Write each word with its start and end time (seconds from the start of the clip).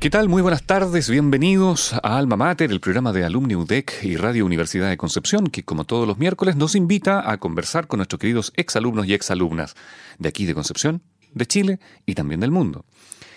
¿Qué 0.00 0.10
tal? 0.10 0.28
Muy 0.28 0.42
buenas 0.42 0.62
tardes, 0.62 1.10
bienvenidos 1.10 1.92
a 1.92 2.18
Alma 2.18 2.36
Mater, 2.36 2.70
el 2.70 2.78
programa 2.78 3.12
de 3.12 3.24
Alumni 3.24 3.56
UDEC 3.56 4.04
y 4.04 4.14
Radio 4.14 4.46
Universidad 4.46 4.88
de 4.88 4.96
Concepción, 4.96 5.48
que 5.48 5.64
como 5.64 5.86
todos 5.86 6.06
los 6.06 6.18
miércoles 6.18 6.54
nos 6.54 6.76
invita 6.76 7.28
a 7.28 7.38
conversar 7.38 7.88
con 7.88 7.98
nuestros 7.98 8.20
queridos 8.20 8.52
exalumnos 8.54 9.08
y 9.08 9.14
exalumnas 9.14 9.74
de 10.20 10.28
aquí 10.28 10.46
de 10.46 10.54
Concepción, 10.54 11.02
de 11.34 11.46
Chile 11.46 11.80
y 12.06 12.14
también 12.14 12.38
del 12.38 12.52
mundo. 12.52 12.84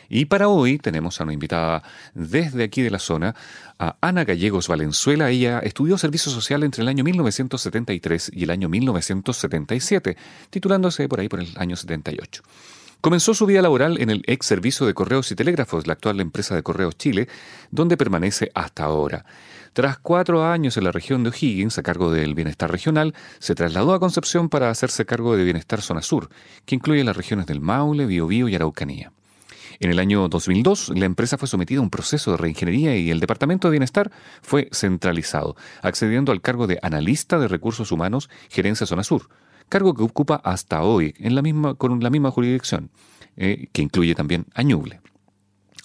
Y 0.08 0.26
para 0.26 0.50
hoy 0.50 0.78
tenemos 0.78 1.20
a 1.20 1.24
una 1.24 1.34
invitada 1.34 1.82
desde 2.14 2.66
aquí 2.66 2.84
de 2.84 2.92
la 2.92 3.00
zona, 3.00 3.34
a 3.80 3.98
Ana 4.00 4.24
Gallegos 4.24 4.68
Valenzuela. 4.68 5.32
Ella 5.32 5.62
estudió 5.64 5.98
servicio 5.98 6.32
social 6.32 6.62
entre 6.62 6.84
el 6.84 6.90
año 6.90 7.04
1973 7.04 8.30
y 8.36 8.44
el 8.44 8.52
año 8.52 8.70
1977, 8.70 10.16
titulándose 10.52 11.10
por 11.10 11.22
ahí 11.22 11.28
por 11.28 11.40
el 11.40 11.52
año 11.56 11.76
78. 11.76 12.44
Comenzó 13.02 13.34
su 13.34 13.48
vida 13.48 13.64
laboral 13.64 14.00
en 14.00 14.12
el 14.12 14.22
ex 14.28 14.46
servicio 14.46 14.86
de 14.86 14.94
correos 14.94 15.32
y 15.32 15.36
telégrafos, 15.36 15.88
la 15.88 15.94
actual 15.94 16.20
empresa 16.20 16.54
de 16.54 16.62
Correos 16.62 16.96
Chile, 16.96 17.28
donde 17.72 17.98
permanece 17.98 18.52
hasta 18.54 18.84
ahora. 18.84 19.26
Tras 19.74 19.98
cuatro 19.98 20.46
años 20.46 20.78
en 20.78 20.84
la 20.84 20.92
región 20.92 21.24
de 21.24 21.32
O'Higgins 21.32 21.80
a 21.80 21.84
cargo 21.84 22.12
del 22.12 22.36
Bienestar 22.36 22.70
Regional, 22.70 23.16
se 23.40 23.56
trasladó 23.56 23.96
a 23.96 24.00
Concepción 24.00 24.50
para 24.50 24.70
hacerse 24.70 25.08
cargo 25.08 25.36
de 25.36 25.44
Bienestar 25.44 25.82
Zona 25.82 26.04
Sur, 26.04 26.30
que 26.66 26.76
incluye 26.76 27.04
las 27.04 27.18
regiones 27.18 27.48
del 27.48 27.60
Maule, 27.60 28.06
Biobío 28.06 28.48
y 28.48 28.56
Araucanía. 28.56 29.12
En 29.80 29.90
el 29.90 29.98
año 29.98 30.28
2002, 30.28 30.92
la 30.96 31.06
empresa 31.06 31.40
fue 31.40 31.48
sometida 31.48 31.80
a 31.80 31.82
un 31.82 31.90
proceso 31.90 32.30
de 32.30 32.38
reingeniería 32.38 32.96
y 32.98 33.10
el 33.10 33.20
Departamento 33.20 33.68
de 33.68 33.72
Bienestar 33.72 34.12
fue 34.44 34.70
centralizado, 34.72 35.56
accediendo 35.82 36.32
al 36.32 36.42
cargo 36.42 36.68
de 36.68 36.78
analista 36.84 37.40
de 37.40 37.48
recursos 37.48 37.92
humanos, 37.92 38.30
gerencia 38.52 38.86
Zona 38.86 39.04
Sur, 39.04 39.28
cargo 39.72 39.96
que 39.96 40.04
ocupa 40.04 40.36
hasta 40.44 40.84
hoy 40.84 41.16
en 41.18 41.34
la 41.34 41.42
misma, 41.42 41.74
con 41.74 42.04
la 42.04 42.10
misma 42.12 42.30
jurisdicción, 42.30 42.92
eh, 43.38 43.70
que 43.72 43.82
incluye 43.82 44.14
también 44.14 44.46
a 44.54 44.62
Ñuble. 44.62 45.00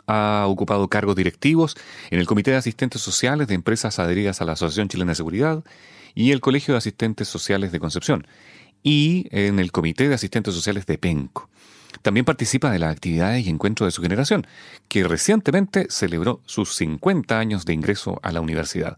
Ha 0.08 0.44
ocupado 0.48 0.88
cargos 0.88 1.16
directivos 1.16 1.76
en 2.10 2.18
el 2.18 2.26
Comité 2.26 2.50
de 2.50 2.58
Asistentes 2.58 3.00
Sociales 3.00 3.46
de 3.48 3.54
Empresas 3.54 3.98
Adheridas 3.98 4.42
a 4.42 4.44
la 4.44 4.52
Asociación 4.52 4.88
Chilena 4.88 5.12
de 5.12 5.16
Seguridad 5.16 5.64
y 6.14 6.32
el 6.32 6.40
Colegio 6.40 6.74
de 6.74 6.78
Asistentes 6.78 7.28
Sociales 7.28 7.72
de 7.72 7.80
Concepción, 7.80 8.26
y 8.82 9.28
en 9.30 9.58
el 9.58 9.72
Comité 9.72 10.08
de 10.08 10.14
Asistentes 10.14 10.54
Sociales 10.54 10.86
de 10.86 10.98
Penco. 10.98 11.48
También 12.02 12.24
participa 12.24 12.70
de 12.70 12.78
las 12.78 12.92
actividades 12.92 13.46
y 13.46 13.50
encuentros 13.50 13.86
de 13.86 13.90
su 13.92 14.02
generación, 14.02 14.46
que 14.88 15.04
recientemente 15.04 15.86
celebró 15.90 16.40
sus 16.44 16.74
50 16.74 17.38
años 17.38 17.64
de 17.64 17.72
ingreso 17.72 18.20
a 18.22 18.32
la 18.32 18.40
universidad. 18.40 18.96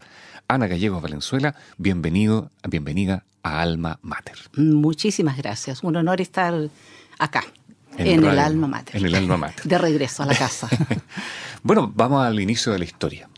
Ana 0.51 0.65
Gallegos 0.65 0.99
Valenzuela, 1.03 1.53
bienvenido, 1.77 2.49
bienvenida 2.67 3.23
a 3.43 3.61
Alma 3.61 3.99
Mater. 4.01 4.35
Muchísimas 4.55 5.37
gracias. 5.37 5.83
Un 5.83 5.95
honor 5.95 6.21
estar 6.21 6.55
acá, 7.19 7.43
en, 7.95 8.25
el 8.25 8.39
Alma 8.39 8.67
Mater. 8.67 8.97
En 8.97 9.05
el 9.05 9.13
Alma 9.13 9.37
Mater. 9.37 9.63
De 9.65 9.77
regreso 9.77 10.23
a 10.23 10.25
la 10.25 10.35
casa. 10.35 10.67
bueno, 11.63 11.91
vamos 11.93 12.25
al 12.25 12.39
inicio 12.39 12.71
de 12.71 12.79
la 12.79 12.85
historia. 12.85 13.29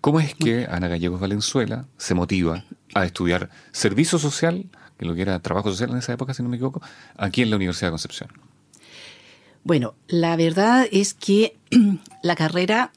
¿Cómo 0.00 0.18
es 0.18 0.34
que 0.34 0.66
Ana 0.70 0.88
Gallegos 0.88 1.20
Valenzuela 1.20 1.84
se 1.98 2.14
motiva 2.14 2.64
a 2.94 3.04
estudiar 3.04 3.50
servicio 3.72 4.18
social, 4.18 4.64
que 4.98 5.04
lo 5.04 5.14
que 5.14 5.20
era 5.20 5.38
trabajo 5.40 5.68
social 5.68 5.90
en 5.90 5.98
esa 5.98 6.14
época, 6.14 6.32
si 6.32 6.42
no 6.42 6.48
me 6.48 6.56
equivoco, 6.56 6.80
aquí 7.18 7.42
en 7.42 7.50
la 7.50 7.56
Universidad 7.56 7.88
de 7.88 7.92
Concepción? 7.92 8.30
Bueno, 9.62 9.94
la 10.08 10.34
verdad 10.36 10.88
es 10.90 11.12
que 11.12 11.58
la 12.22 12.34
carrera 12.34 12.92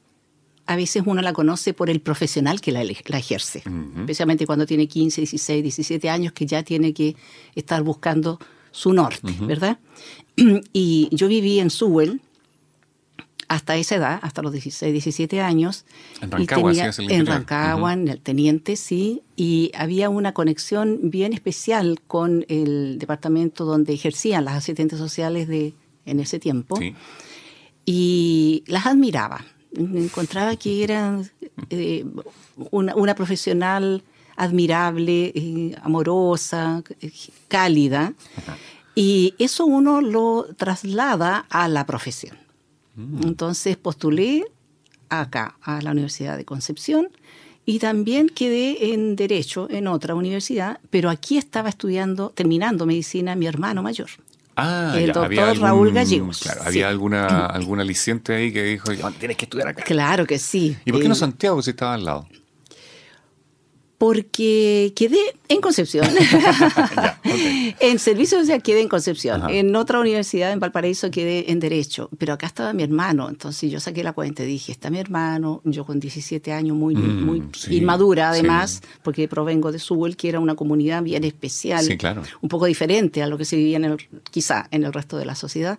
a 0.70 0.76
veces 0.76 1.02
uno 1.04 1.20
la 1.20 1.32
conoce 1.32 1.74
por 1.74 1.90
el 1.90 2.00
profesional 2.00 2.60
que 2.60 2.70
la, 2.70 2.82
ejerce, 2.82 3.64
especialmente 3.98 4.46
cuando 4.46 4.66
tiene 4.66 4.86
15, 4.86 5.22
16, 5.22 5.64
17 5.64 6.08
años, 6.08 6.32
que 6.32 6.46
ya 6.46 6.62
tiene 6.62 6.94
que 6.94 7.16
estar 7.56 7.82
buscando 7.82 8.38
su 8.70 8.92
norte, 8.92 9.34
¿verdad? 9.40 9.80
Y 10.72 11.08
yo 11.10 11.26
viví 11.26 11.58
en 11.58 11.70
Sewell 11.70 12.20
hasta 13.48 13.76
esa 13.76 13.96
edad, 13.96 14.20
hasta 14.22 14.42
los 14.42 14.52
16, 14.52 14.92
17 14.92 15.40
años. 15.40 15.86
En 16.20 16.30
Rancagua, 16.30 16.70
tenía, 16.70 16.92
En 17.18 17.26
Rancagua, 17.26 17.92
en 17.92 18.06
el 18.06 18.20
Teniente, 18.20 18.76
sí. 18.76 19.22
Y 19.34 19.72
había 19.74 20.08
una 20.08 20.34
conexión 20.34 21.10
bien 21.10 21.32
especial 21.32 22.00
con 22.06 22.46
el 22.48 23.00
departamento 23.00 23.64
donde 23.64 23.92
ejercían 23.92 24.44
las 24.44 24.54
asistentes 24.54 25.00
sociales 25.00 25.48
de 25.48 25.74
en 26.06 26.20
ese 26.20 26.38
tiempo. 26.38 26.78
Y 27.84 28.62
las 28.68 28.86
admiraba 28.86 29.44
encontraba 29.74 30.56
que 30.56 30.84
era 30.84 31.20
eh, 31.70 32.04
una, 32.70 33.14
profesional 33.14 34.02
admirable, 34.36 35.32
eh, 35.34 35.76
amorosa, 35.82 36.82
cálida, 37.48 38.14
y 38.94 39.34
eso 39.38 39.66
uno 39.66 40.00
lo 40.00 40.46
traslada 40.56 41.46
a 41.50 41.68
la 41.68 41.86
profesión. 41.86 42.36
Mm. 42.96 43.26
Entonces 43.26 43.76
postulé 43.76 44.44
acá, 45.08 45.56
a 45.62 45.82
la 45.82 45.90
Universidad 45.90 46.36
de 46.36 46.44
Concepción, 46.44 47.08
y 47.66 47.78
también 47.78 48.28
quedé 48.28 48.92
en 48.94 49.16
Derecho 49.16 49.68
en 49.70 49.86
otra 49.86 50.14
universidad, 50.14 50.80
pero 50.90 51.10
aquí 51.10 51.36
estaba 51.36 51.68
estudiando, 51.68 52.30
terminando 52.30 52.86
medicina, 52.86 53.36
mi 53.36 53.46
hermano 53.46 53.82
mayor. 53.82 54.08
Ah, 54.62 54.98
el 54.98 55.12
doctor 55.12 55.58
Raúl 55.58 55.92
Gallegos. 55.92 56.40
Claro, 56.40 56.62
había 56.64 56.88
alguna, 56.88 57.46
alguna 57.46 57.82
aliciente 57.82 58.34
ahí 58.34 58.52
que 58.52 58.62
dijo, 58.62 58.92
tienes 59.18 59.36
que 59.36 59.44
estudiar 59.46 59.68
acá. 59.68 59.82
Claro 59.84 60.26
que 60.26 60.38
sí. 60.38 60.76
¿Y 60.84 60.92
por 60.92 61.00
qué 61.00 61.08
no 61.08 61.14
Santiago 61.14 61.62
si 61.62 61.70
estaba 61.70 61.94
al 61.94 62.04
lado? 62.04 62.28
Porque 64.00 64.94
quedé 64.96 65.18
en 65.48 65.60
Concepción. 65.60 66.08
En 67.80 67.98
servicio 67.98 68.38
social 68.38 68.62
quedé 68.62 68.80
en 68.80 68.88
Concepción. 68.88 69.50
En 69.50 69.76
otra 69.76 70.00
universidad, 70.00 70.52
en 70.52 70.58
Valparaíso, 70.58 71.10
quedé 71.10 71.52
en 71.52 71.60
Derecho. 71.60 72.08
Pero 72.18 72.32
acá 72.32 72.46
estaba 72.46 72.72
mi 72.72 72.82
hermano. 72.82 73.28
Entonces 73.28 73.70
yo 73.70 73.78
saqué 73.78 74.02
la 74.02 74.14
cuenta 74.14 74.42
y 74.42 74.46
dije, 74.46 74.72
está 74.72 74.88
mi 74.88 74.98
hermano, 74.98 75.60
yo 75.64 75.84
con 75.84 76.00
17 76.00 76.50
años, 76.52 76.76
muy, 76.76 76.94
mm, 76.94 77.24
muy 77.24 77.42
inmadura 77.68 78.30
además, 78.30 78.80
porque 79.02 79.28
provengo 79.28 79.70
de 79.70 79.78
Sewell, 79.78 80.16
que 80.16 80.30
era 80.30 80.40
una 80.40 80.54
comunidad 80.54 81.02
bien 81.02 81.24
especial. 81.24 81.86
Claro. 81.98 82.22
Un 82.40 82.48
poco 82.48 82.64
diferente 82.64 83.22
a 83.22 83.26
lo 83.26 83.36
que 83.36 83.44
se 83.44 83.56
vivía 83.56 83.76
en 83.76 83.84
el, 83.84 83.96
quizá 84.30 84.66
en 84.70 84.84
el 84.84 84.94
resto 84.94 85.18
de 85.18 85.26
la 85.26 85.34
sociedad. 85.34 85.78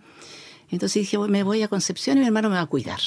Entonces 0.70 1.02
dije, 1.02 1.18
me 1.18 1.42
voy 1.42 1.64
a 1.64 1.68
Concepción 1.68 2.18
y 2.18 2.22
mi 2.22 2.28
hermano 2.28 2.50
me 2.50 2.56
va 2.56 2.62
a 2.62 2.68
cuidar. 2.68 3.00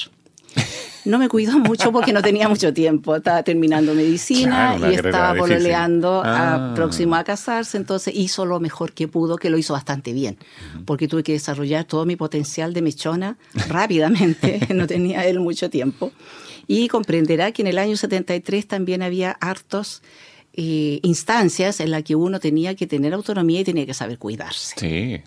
No 1.05 1.19
me 1.19 1.29
cuidó 1.29 1.59
mucho 1.59 1.91
porque 1.91 2.11
no 2.11 2.21
tenía 2.21 2.49
mucho 2.49 2.73
tiempo. 2.73 3.15
Estaba 3.15 3.43
terminando 3.43 3.93
medicina 3.93 4.77
y 4.79 4.95
estaba 4.95 5.35
pololeando 5.35 6.21
ah. 6.25 6.73
próximo 6.75 7.15
a 7.15 7.23
casarse. 7.23 7.77
Entonces 7.77 8.13
hizo 8.15 8.45
lo 8.45 8.59
mejor 8.59 8.93
que 8.93 9.07
pudo, 9.07 9.37
que 9.37 9.49
lo 9.49 9.57
hizo 9.57 9.73
bastante 9.73 10.13
bien. 10.13 10.37
Porque 10.85 11.07
tuve 11.07 11.23
que 11.23 11.33
desarrollar 11.33 11.85
todo 11.85 12.05
mi 12.05 12.15
potencial 12.15 12.73
de 12.73 12.81
mechona 12.81 13.37
rápidamente. 13.69 14.67
no 14.73 14.87
tenía 14.87 15.25
él 15.25 15.39
mucho 15.39 15.69
tiempo. 15.69 16.11
Y 16.67 16.87
comprenderá 16.87 17.51
que 17.51 17.61
en 17.61 17.67
el 17.67 17.77
año 17.77 17.95
73 17.95 18.67
también 18.67 19.03
había 19.03 19.31
hartos 19.31 20.01
eh, 20.53 20.99
instancias 21.03 21.79
en 21.81 21.91
las 21.91 22.03
que 22.03 22.15
uno 22.15 22.39
tenía 22.39 22.75
que 22.75 22.87
tener 22.87 23.13
autonomía 23.13 23.59
y 23.59 23.63
tenía 23.63 23.85
que 23.85 23.93
saber 23.93 24.17
cuidarse. 24.17 24.73
Sí, 24.77 25.21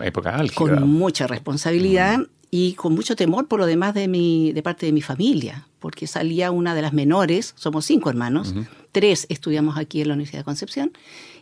época 0.00 0.34
álgida. 0.34 0.56
Con 0.56 0.88
mucha 0.88 1.26
responsabilidad 1.26 2.20
y 2.54 2.74
con 2.74 2.94
mucho 2.94 3.16
temor 3.16 3.48
por 3.48 3.58
lo 3.58 3.66
demás 3.66 3.94
de, 3.94 4.06
mi, 4.08 4.52
de 4.52 4.62
parte 4.62 4.84
de 4.84 4.92
mi 4.92 5.00
familia, 5.00 5.66
porque 5.80 6.06
salía 6.06 6.50
una 6.50 6.74
de 6.74 6.82
las 6.82 6.92
menores, 6.92 7.54
somos 7.56 7.86
cinco 7.86 8.10
hermanos, 8.10 8.54
tres 8.92 9.26
estudiamos 9.30 9.78
aquí 9.78 10.02
en 10.02 10.08
la 10.08 10.14
Universidad 10.14 10.40
de 10.40 10.44
Concepción, 10.44 10.92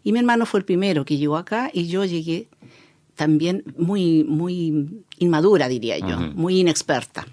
y 0.05 0.13
mi 0.13 0.21
hermano 0.21 0.47
fue 0.47 0.61
el 0.61 0.65
primero 0.65 1.05
que 1.05 1.17
llegó 1.19 1.37
acá 1.37 1.69
y 1.75 1.89
yo 1.89 2.05
llegué 2.05 2.47
también 3.17 3.65
muy, 3.77 4.23
muy 4.23 5.03
inmadura, 5.19 5.67
diría 5.67 5.99
yo, 5.99 6.17
muy 6.37 6.61
inexperta. 6.61 7.27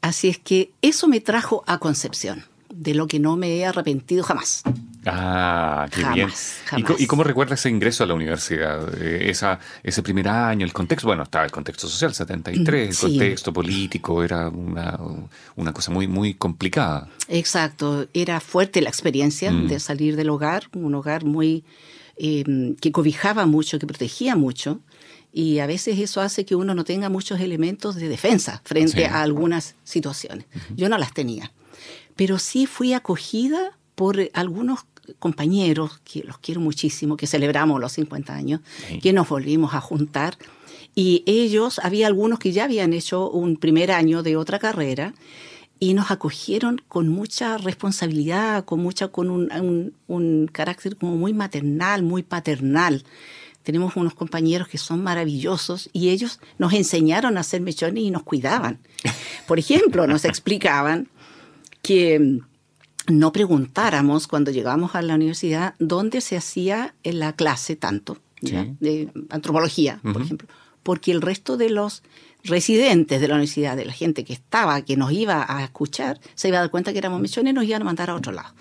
Así 0.00 0.28
es 0.28 0.38
que 0.38 0.70
eso 0.82 1.08
me 1.08 1.20
trajo 1.20 1.64
a 1.66 1.78
Concepción, 1.78 2.44
de 2.72 2.94
lo 2.94 3.08
que 3.08 3.18
no 3.18 3.36
me 3.36 3.56
he 3.56 3.66
arrepentido 3.66 4.22
jamás. 4.22 4.62
Ah, 5.06 5.88
qué 5.90 6.04
bien. 6.14 6.28
¿Y, 6.98 7.06
cómo 7.06 7.24
recuerda 7.24 7.54
ese 7.54 7.70
ingreso 7.70 8.04
a 8.04 8.06
la 8.06 8.14
universidad? 8.14 9.02
Eh, 9.02 9.30
esa, 9.30 9.58
ese 9.82 10.02
primer 10.02 10.28
año, 10.28 10.66
el 10.66 10.72
contexto, 10.72 11.06
bueno, 11.06 11.22
estaba 11.22 11.44
el 11.44 11.50
contexto 11.50 11.88
social, 11.88 12.12
73, 12.12 13.04
el 13.04 13.10
contexto 13.10 13.52
político, 13.52 14.22
era 14.22 14.48
una, 14.48 14.98
una, 15.56 15.72
cosa 15.72 15.90
muy, 15.90 16.06
muy 16.06 16.34
complicada. 16.34 17.08
Exacto, 17.28 18.08
era 18.12 18.40
fuerte 18.40 18.82
la 18.82 18.90
experiencia 18.90 19.50
mm. 19.50 19.68
de 19.68 19.80
salir 19.80 20.16
del 20.16 20.28
hogar, 20.28 20.64
un 20.74 20.94
hogar 20.94 21.24
muy 21.24 21.64
eh, 22.16 22.74
que 22.80 22.92
cobijaba 22.92 23.46
mucho, 23.46 23.78
que 23.78 23.86
protegía 23.86 24.36
mucho, 24.36 24.80
y 25.32 25.60
a 25.60 25.66
veces 25.66 25.98
eso 25.98 26.20
hace 26.20 26.44
que 26.44 26.56
uno 26.56 26.74
no 26.74 26.84
tenga 26.84 27.08
muchos 27.08 27.40
elementos 27.40 27.94
de 27.94 28.08
defensa 28.08 28.60
frente 28.64 29.06
a 29.06 29.22
algunas 29.22 29.76
situaciones. 29.84 30.46
Yo 30.76 30.88
no 30.88 30.98
las 30.98 31.14
tenía, 31.14 31.52
pero 32.16 32.38
sí 32.38 32.66
fui 32.66 32.92
acogida 32.92 33.78
por 34.00 34.30
algunos 34.32 34.86
compañeros, 35.18 36.00
que 36.04 36.22
los 36.22 36.38
quiero 36.38 36.62
muchísimo, 36.62 37.18
que 37.18 37.26
celebramos 37.26 37.78
los 37.78 37.92
50 37.92 38.34
años, 38.34 38.62
que 39.02 39.12
nos 39.12 39.28
volvimos 39.28 39.74
a 39.74 39.82
juntar. 39.82 40.38
Y 40.94 41.22
ellos, 41.26 41.78
había 41.80 42.06
algunos 42.06 42.38
que 42.38 42.50
ya 42.50 42.64
habían 42.64 42.94
hecho 42.94 43.30
un 43.30 43.58
primer 43.58 43.92
año 43.92 44.22
de 44.22 44.38
otra 44.38 44.58
carrera 44.58 45.12
y 45.78 45.92
nos 45.92 46.10
acogieron 46.10 46.80
con 46.88 47.10
mucha 47.10 47.58
responsabilidad, 47.58 48.64
con, 48.64 48.80
mucha, 48.80 49.08
con 49.08 49.28
un, 49.28 49.92
un 50.06 50.48
carácter 50.50 50.96
como 50.96 51.16
muy 51.16 51.34
maternal, 51.34 52.02
muy 52.02 52.22
paternal 52.22 53.04
tenemos 53.62 53.96
unos 53.96 54.14
compañeros 54.14 54.66
que 54.68 54.78
son 54.78 55.02
maravillosos 55.02 55.90
y 55.92 56.08
ellos 56.08 56.40
nos 56.56 56.72
enseñaron 56.72 57.36
a 57.36 57.40
hacer 57.40 57.60
mechones 57.60 58.02
y 58.02 58.10
nos 58.10 58.22
cuidaban. 58.22 58.78
Por 59.46 59.58
ejemplo, 59.58 60.06
nos 60.06 60.24
explicaban 60.30 61.08
que 61.82 62.40
no 63.10 63.32
preguntáramos 63.32 64.26
cuando 64.26 64.50
llegamos 64.50 64.94
a 64.94 65.02
la 65.02 65.14
universidad 65.14 65.74
dónde 65.78 66.20
se 66.20 66.36
hacía 66.36 66.94
en 67.02 67.18
la 67.18 67.34
clase 67.34 67.76
tanto, 67.76 68.18
de 68.40 69.10
antropología, 69.28 70.00
por 70.02 70.22
ejemplo, 70.22 70.48
porque 70.82 71.12
el 71.12 71.20
resto 71.20 71.56
de 71.56 71.70
los 71.70 72.02
residentes 72.44 73.20
de 73.20 73.28
la 73.28 73.34
universidad, 73.34 73.76
de 73.76 73.84
la 73.84 73.92
gente 73.92 74.24
que 74.24 74.32
estaba, 74.32 74.82
que 74.82 74.96
nos 74.96 75.12
iba 75.12 75.44
a 75.48 75.62
escuchar, 75.62 76.20
se 76.34 76.48
iba 76.48 76.58
a 76.58 76.60
dar 76.62 76.70
cuenta 76.70 76.92
que 76.92 76.98
éramos 76.98 77.20
mechones 77.20 77.52
y 77.52 77.54
nos 77.54 77.64
iban 77.64 77.82
a 77.82 77.84
mandar 77.84 78.10
a 78.10 78.14
otro 78.14 78.32
lado. 78.32 78.52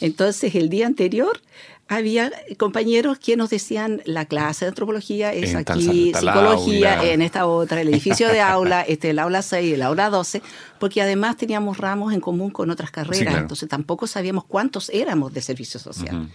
Entonces, 0.00 0.54
el 0.54 0.68
día 0.68 0.86
anterior 0.86 1.40
había 1.88 2.32
compañeros 2.56 3.18
que 3.18 3.36
nos 3.36 3.50
decían 3.50 4.00
la 4.06 4.24
clase 4.24 4.64
de 4.64 4.70
antropología 4.70 5.32
es 5.32 5.54
aquí, 5.54 6.12
psicología 6.14 7.04
en 7.12 7.20
esta 7.20 7.46
otra, 7.46 7.82
el 7.82 7.88
edificio 7.88 8.28
de 8.28 8.40
aula, 8.40 8.80
este 8.88 9.10
el 9.10 9.18
aula 9.18 9.42
6, 9.42 9.74
el 9.74 9.82
aula 9.82 10.08
12, 10.08 10.40
porque 10.78 11.02
además 11.02 11.36
teníamos 11.36 11.76
ramos 11.78 12.14
en 12.14 12.20
común 12.20 12.50
con 12.50 12.70
otras 12.70 12.90
carreras, 12.90 13.36
entonces 13.36 13.68
tampoco 13.68 14.06
sabíamos 14.06 14.44
cuántos 14.44 14.88
éramos 14.90 15.34
de 15.34 15.42
servicio 15.42 15.78
social. 15.78 16.28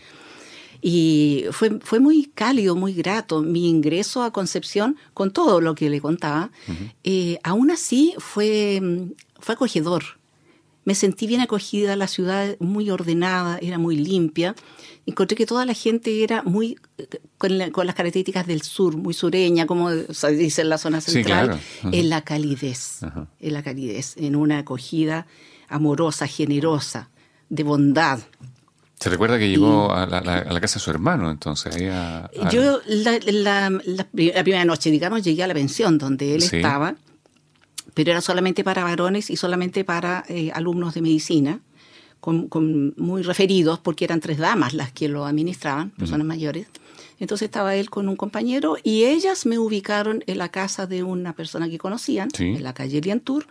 Y 0.82 1.46
fue, 1.52 1.80
fue 1.82 2.00
muy 2.00 2.26
cálido, 2.34 2.76
muy 2.76 2.94
grato 2.94 3.42
mi 3.42 3.70
ingreso 3.70 4.24
a 4.24 4.32
Concepción 4.32 4.98
con 5.14 5.32
todo 5.32 5.62
lo 5.62 5.76
que 5.76 5.90
le 5.90 6.00
contaba. 6.00 6.52
Eh, 7.04 7.40
aún 7.44 7.72
así 7.72 8.14
fue, 8.18 8.82
fue 9.40 9.56
acogedor. 9.56 10.04
Me 10.86 10.96
sentí 10.96 11.28
bien 11.28 11.42
acogida, 11.42 11.96
la 11.96 12.08
ciudad 12.08 12.56
muy 12.60 12.90
ordenada, 12.90 13.60
era 13.62 13.78
muy 13.78 13.98
limpia 13.98 14.56
encontré 15.10 15.36
que 15.36 15.46
toda 15.46 15.66
la 15.66 15.74
gente 15.74 16.24
era 16.24 16.44
muy 16.44 16.78
con, 17.38 17.58
las 17.58 17.72
características 17.72 18.48
del 18.48 18.62
sur, 18.62 18.98
muy 18.98 19.14
sureña, 19.14 19.66
como 19.66 19.90
se 19.92 20.32
dice 20.32 20.62
en 20.62 20.70
la 20.70 20.78
zona 20.78 21.02
central, 21.02 21.60
en 21.84 22.10
la 22.10 22.22
calidez, 22.22 23.02
en 23.40 23.54
la 23.54 23.64
calidez, 23.64 24.16
en 24.18 24.36
una 24.36 24.60
acogida 24.60 25.28
amorosa, 25.68 26.28
generosa, 26.28 27.10
de 27.50 27.64
bondad. 27.64 28.20
¿Se 29.00 29.10
recuerda 29.10 29.40
que 29.40 29.48
llegó 29.48 29.94
a, 29.94 30.06
la, 30.06 30.62
casa 30.62 30.76
de 30.76 30.84
su 30.84 30.92
hermano 30.92 31.32
entonces? 31.32 31.74
Yo 32.52 32.80
la, 32.86 33.70
primera 34.14 34.66
noche, 34.66 34.92
digamos, 34.92 35.24
llegué 35.24 35.44
a 35.44 35.48
la 35.48 35.54
pensión 35.54 35.98
donde 35.98 36.36
él 36.36 36.44
estaba, 36.44 36.96
pero 37.94 38.12
era 38.12 38.22
solamente 38.22 38.64
para 38.64 38.84
varones 38.84 39.30
y 39.30 39.38
solamente 39.38 39.86
para 39.86 40.26
eh, 40.28 40.52
alumnos 40.54 40.94
de 40.96 41.02
medicina 41.02 41.62
con, 42.20 42.94
muy 42.98 43.22
referidos, 43.22 43.80
porque 43.80 44.04
eran 44.04 44.20
tres 44.20 44.38
damas 44.38 44.74
las 44.74 44.92
que 44.92 45.08
lo 45.08 45.26
administraban, 45.26 45.92
personas 45.92 46.28
mayores. 46.28 46.68
Entonces 47.20 47.46
estaba 47.46 47.76
él 47.76 47.90
con 47.90 48.10
un 48.10 48.18
compañero 48.18 48.76
y 48.84 49.06
ellas 49.06 49.46
me 49.46 49.60
ubicaron 49.60 50.24
en 50.28 50.38
la 50.38 50.50
casa 50.50 50.88
de 50.88 51.04
una 51.04 51.34
persona 51.34 51.70
que 51.70 51.78
conocían, 51.78 52.30
en 52.38 52.64
la 52.64 52.74
calle 52.74 53.00
Liantur, 53.00 53.48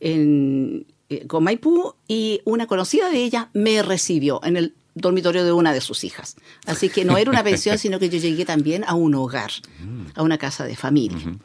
en, 0.00 0.86
con 1.26 1.44
Maipú, 1.44 1.94
y 2.08 2.40
una 2.44 2.66
conocida 2.66 3.10
de 3.10 3.24
ella 3.24 3.50
me 3.52 3.82
recibió 3.82 4.40
en 4.44 4.56
el 4.56 4.74
dormitorio 4.94 5.44
de 5.44 5.52
una 5.52 5.72
de 5.72 5.80
sus 5.80 6.04
hijas. 6.04 6.36
Así 6.66 6.88
que 6.88 7.04
no 7.04 7.16
era 7.16 7.30
una 7.30 7.44
pensión, 7.44 7.78
sino 7.78 7.98
que 7.98 8.08
yo 8.08 8.18
llegué 8.18 8.44
también 8.44 8.84
a 8.86 8.94
un 8.94 9.14
hogar, 9.14 9.50
a 10.14 10.22
una 10.22 10.38
casa 10.38 10.64
de 10.64 10.76
familia. 10.76 11.38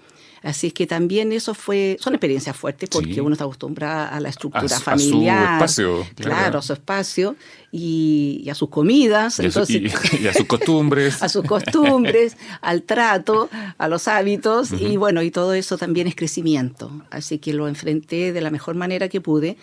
Así 0.45 0.67
es 0.67 0.73
que 0.73 0.85
también 0.85 1.31
eso 1.31 1.55
fue, 1.55 1.97
son 1.99 2.13
experiencias 2.13 2.55
fuertes 2.55 2.87
porque 2.87 3.19
uno 3.19 3.33
está 3.33 3.45
acostumbrado 3.45 4.13
a 4.13 4.19
la 4.19 4.29
estructura 4.29 4.79
familiar. 4.79 5.63
A 5.63 5.67
su 5.67 5.81
espacio. 5.81 6.07
Claro, 6.15 6.59
a 6.59 6.61
su 6.61 6.73
espacio 6.73 7.35
y, 7.71 8.47
a 8.47 8.53
sus 8.53 8.69
comidas. 8.69 9.39
Y, 9.39 9.45
entonces, 9.45 9.91
a, 10.29 10.33
sus 10.33 10.45
costumbres. 10.45 11.19
a 11.23 11.29
sus 11.29 11.43
costumbres, 11.45 12.37
al 12.61 12.83
trato, 12.83 13.49
a 13.79 13.87
los 13.87 14.07
hábitos 14.07 14.71
y 14.71 14.97
bueno, 14.97 15.23
y 15.23 15.31
todo 15.31 15.55
eso 15.55 15.79
también 15.79 16.05
es 16.05 16.15
crecimiento. 16.15 16.91
Así 17.09 17.39
que 17.39 17.51
lo 17.51 17.67
enfrenté 17.67 18.31
de 18.31 18.41
la 18.41 18.51
mejor 18.51 18.75
manera 18.75 19.09
que 19.09 19.21
pude 19.21 19.57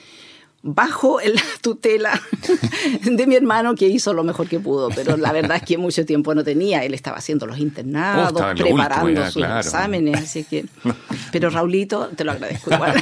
bajo 0.62 1.20
la 1.20 1.42
tutela 1.60 2.20
de 3.02 3.26
mi 3.26 3.34
hermano 3.34 3.74
que 3.74 3.88
hizo 3.88 4.12
lo 4.12 4.22
mejor 4.22 4.48
que 4.48 4.60
pudo, 4.60 4.88
pero 4.94 5.16
la 5.16 5.32
verdad 5.32 5.56
es 5.56 5.62
que 5.64 5.76
mucho 5.76 6.06
tiempo 6.06 6.34
no 6.34 6.44
tenía, 6.44 6.84
él 6.84 6.94
estaba 6.94 7.16
haciendo 7.18 7.46
los 7.46 7.58
internados, 7.58 8.40
oh, 8.40 8.54
preparando 8.54 9.30
sus 9.30 9.44
exámenes, 9.44 10.20
así 10.20 10.44
que 10.44 10.64
pero 11.32 11.50
Raulito, 11.50 12.08
te 12.14 12.24
lo 12.24 12.32
agradezco 12.32 12.74
igual. 12.74 12.94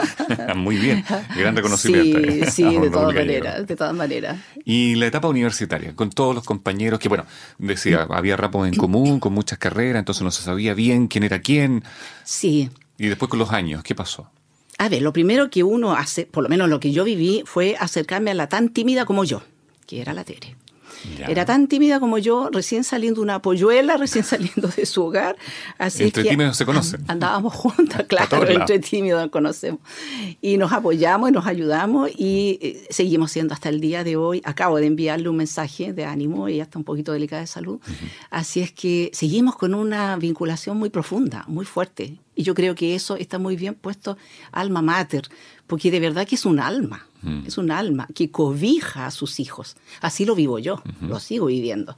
Muy 0.56 0.76
bien, 0.76 1.04
gran 1.36 1.56
reconocimiento. 1.56 2.18
Sí, 2.46 2.50
sí, 2.50 2.78
de 2.80 2.90
todas 2.90 3.14
maneras, 3.14 3.66
de 3.66 3.76
todas 3.76 3.94
maneras. 3.94 4.38
Y 4.64 4.94
la 4.96 5.06
etapa 5.06 5.28
universitaria, 5.28 5.94
con 5.94 6.10
todos 6.10 6.34
los 6.34 6.44
compañeros 6.44 7.00
que 7.00 7.08
bueno, 7.08 7.26
decía, 7.58 8.06
había 8.10 8.36
rapos 8.36 8.68
en 8.68 8.74
común, 8.74 9.18
con 9.18 9.32
muchas 9.32 9.58
carreras, 9.58 10.00
entonces 10.00 10.22
no 10.22 10.30
se 10.30 10.42
sabía 10.42 10.74
bien 10.74 11.08
quién 11.08 11.24
era 11.24 11.40
quién. 11.40 11.82
Sí. 12.24 12.70
Y 12.96 13.08
después 13.08 13.28
con 13.28 13.38
los 13.38 13.52
años, 13.52 13.82
¿qué 13.82 13.94
pasó? 13.94 14.30
A 14.78 14.88
ver, 14.88 15.02
lo 15.02 15.12
primero 15.12 15.50
que 15.50 15.64
uno 15.64 15.92
hace, 15.92 16.26
por 16.26 16.44
lo 16.44 16.48
menos 16.48 16.68
lo 16.68 16.80
que 16.80 16.92
yo 16.92 17.04
viví, 17.04 17.42
fue 17.44 17.76
acercarme 17.78 18.30
a 18.30 18.34
la 18.34 18.48
tan 18.48 18.68
tímida 18.68 19.04
como 19.04 19.24
yo, 19.24 19.42
que 19.86 20.00
era 20.00 20.12
la 20.12 20.24
Tere. 20.24 20.56
Era 21.26 21.44
tan 21.44 21.68
tímida 21.68 22.00
como 22.00 22.18
yo, 22.18 22.48
recién 22.52 22.84
saliendo 22.84 23.22
una 23.22 23.40
polluela, 23.40 23.96
recién 23.98 24.24
saliendo 24.24 24.68
de 24.68 24.86
su 24.86 25.04
hogar. 25.04 25.36
Así 25.78 26.04
entre 26.04 26.24
tímidos 26.24 26.56
se 26.56 26.64
conocen. 26.64 27.04
Andábamos 27.08 27.54
juntas, 27.54 28.04
claro, 28.08 28.46
entre 28.48 28.78
tímidos 28.78 29.22
nos 29.22 29.30
conocemos. 29.30 29.80
Y 30.40 30.56
nos 30.56 30.72
apoyamos 30.72 31.30
y 31.30 31.32
nos 31.32 31.46
ayudamos 31.46 32.10
y 32.16 32.58
eh, 32.60 32.86
seguimos 32.90 33.32
siendo 33.32 33.54
hasta 33.54 33.68
el 33.68 33.80
día 33.80 34.04
de 34.04 34.16
hoy. 34.16 34.42
Acabo 34.44 34.78
de 34.78 34.86
enviarle 34.86 35.28
un 35.28 35.36
mensaje 35.36 35.92
de 35.92 36.04
ánimo, 36.04 36.48
ella 36.48 36.64
está 36.64 36.78
un 36.78 36.84
poquito 36.84 37.12
delicada 37.12 37.40
de 37.40 37.46
salud. 37.46 37.80
Así 38.30 38.60
es 38.60 38.72
que 38.72 39.10
seguimos 39.12 39.56
con 39.56 39.74
una 39.74 40.16
vinculación 40.16 40.76
muy 40.76 40.90
profunda, 40.90 41.44
muy 41.48 41.64
fuerte. 41.64 42.18
Y 42.38 42.44
yo 42.44 42.54
creo 42.54 42.76
que 42.76 42.94
eso 42.94 43.16
está 43.16 43.40
muy 43.40 43.56
bien 43.56 43.74
puesto 43.74 44.16
alma 44.52 44.80
mater, 44.80 45.28
porque 45.66 45.90
de 45.90 45.98
verdad 45.98 46.24
que 46.24 46.36
es 46.36 46.44
un 46.44 46.60
alma, 46.60 47.04
mm. 47.22 47.48
es 47.48 47.58
un 47.58 47.72
alma 47.72 48.06
que 48.14 48.30
cobija 48.30 49.06
a 49.06 49.10
sus 49.10 49.40
hijos. 49.40 49.74
Así 50.00 50.24
lo 50.24 50.36
vivo 50.36 50.60
yo, 50.60 50.80
lo 51.00 51.18
sigo 51.18 51.46
viviendo. 51.46 51.96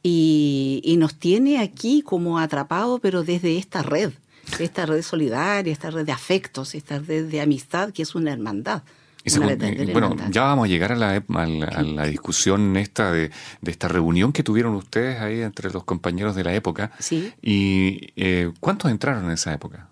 Y, 0.00 0.94
nos 0.98 1.16
tiene 1.16 1.58
aquí 1.58 2.02
como 2.02 2.38
atrapado, 2.38 3.00
pero 3.00 3.24
desde 3.24 3.58
esta 3.58 3.82
red, 3.82 4.12
esta 4.60 4.86
red 4.86 5.02
solidaria, 5.02 5.72
esta 5.72 5.90
red 5.90 6.06
de 6.06 6.12
afectos, 6.12 6.76
esta 6.76 7.00
red 7.00 7.26
de 7.26 7.40
amistad, 7.40 7.90
que 7.90 8.02
es 8.02 8.14
una 8.14 8.32
hermandad. 8.32 8.84
Bueno, 9.92 10.16
ya 10.30 10.42
vamos 10.42 10.66
a 10.66 10.68
llegar 10.68 10.92
a 10.92 10.96
la, 10.96 11.22
la 11.28 12.06
discusión 12.06 12.76
esta 12.76 13.12
de, 13.12 13.30
esta 13.64 13.88
reunión 13.88 14.32
que 14.32 14.42
tuvieron 14.42 14.74
ustedes 14.74 15.20
ahí 15.20 15.40
entre 15.40 15.70
los 15.70 15.84
compañeros 15.84 16.34
de 16.34 16.44
la 16.44 16.54
época. 16.54 16.92
Sí. 16.98 17.32
¿Y 17.40 18.12
eh, 18.16 18.52
cuántos 18.60 18.90
entraron 18.90 19.24
en 19.24 19.32
esa 19.32 19.52
época? 19.52 19.88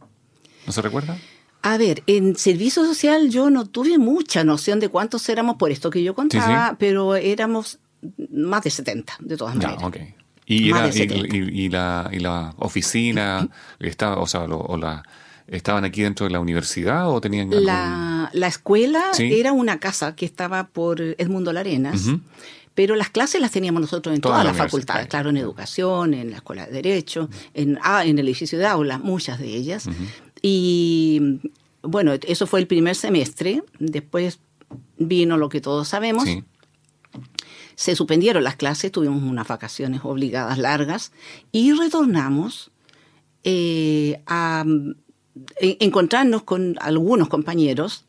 ¿No 0.66 0.72
se 0.72 0.82
recuerda? 0.82 1.16
A 1.62 1.76
ver, 1.76 2.02
en 2.06 2.36
servicio 2.36 2.84
social 2.84 3.28
yo 3.28 3.50
no 3.50 3.66
tuve 3.66 3.98
mucha 3.98 4.44
noción 4.44 4.80
de 4.80 4.88
cuántos 4.88 5.28
éramos 5.28 5.56
por 5.56 5.70
esto 5.70 5.90
que 5.90 6.02
yo 6.02 6.14
contaba, 6.14 6.76
pero 6.78 7.16
éramos 7.16 7.78
más 8.32 8.64
de 8.64 8.70
70, 8.70 9.16
de 9.20 9.36
todas 9.36 9.54
maneras. 9.54 9.78
Ya, 9.80 9.86
okay. 9.86 10.14
¿Y, 10.46 10.70
y, 10.70 11.68
la, 11.68 12.10
y 12.10 12.18
la 12.18 12.54
oficina, 12.56 13.48
estaba, 13.78 14.16
o 14.16 14.26
sea, 14.26 14.44
o 14.44 14.76
la, 14.76 15.02
¿estaban 15.50 15.84
aquí 15.84 16.02
dentro 16.02 16.26
de 16.26 16.32
la 16.32 16.40
universidad 16.40 17.10
o 17.10 17.20
tenían 17.20 17.50
la, 17.64 18.30
la 18.32 18.46
escuela 18.46 19.10
era 19.18 19.52
una 19.52 19.78
casa 19.78 20.14
que 20.14 20.24
estaba 20.24 20.68
por 20.68 21.00
Edmundo 21.00 21.52
Larenas. 21.52 22.06
Pero 22.74 22.94
las 22.94 23.10
clases 23.10 23.40
las 23.40 23.50
teníamos 23.50 23.82
nosotros 23.82 24.14
en 24.14 24.20
todas 24.20 24.44
las 24.44 24.56
facultades, 24.56 25.08
claro, 25.08 25.30
en 25.30 25.36
educación, 25.36 26.14
en 26.14 26.30
la 26.30 26.36
escuela 26.36 26.66
de 26.66 26.72
derecho, 26.72 27.28
en, 27.52 27.78
ah, 27.82 28.06
en 28.06 28.18
el 28.18 28.28
edificio 28.28 28.58
de 28.58 28.66
aula, 28.66 28.98
muchas 28.98 29.38
de 29.38 29.48
ellas. 29.48 29.88
Y 30.40 31.40
bueno, 31.82 32.12
eso 32.26 32.46
fue 32.46 32.60
el 32.60 32.66
primer 32.66 32.94
semestre. 32.94 33.62
Después 33.80 34.38
vino 34.96 35.36
lo 35.36 35.48
que 35.48 35.60
todos 35.60 35.88
sabemos. 35.88 36.24
se 37.74 37.96
suspendieron 37.96 38.44
las 38.44 38.56
clases, 38.56 38.92
tuvimos 38.92 39.22
unas 39.22 39.48
vacaciones 39.48 40.00
obligadas 40.04 40.58
largas 40.58 41.12
y 41.50 41.72
retornamos 41.72 42.70
eh, 43.42 44.22
a, 44.26 44.64
encontrarnos 45.60 46.42
con 46.42 46.76
algunos 46.80 47.28
compañeros 47.28 48.04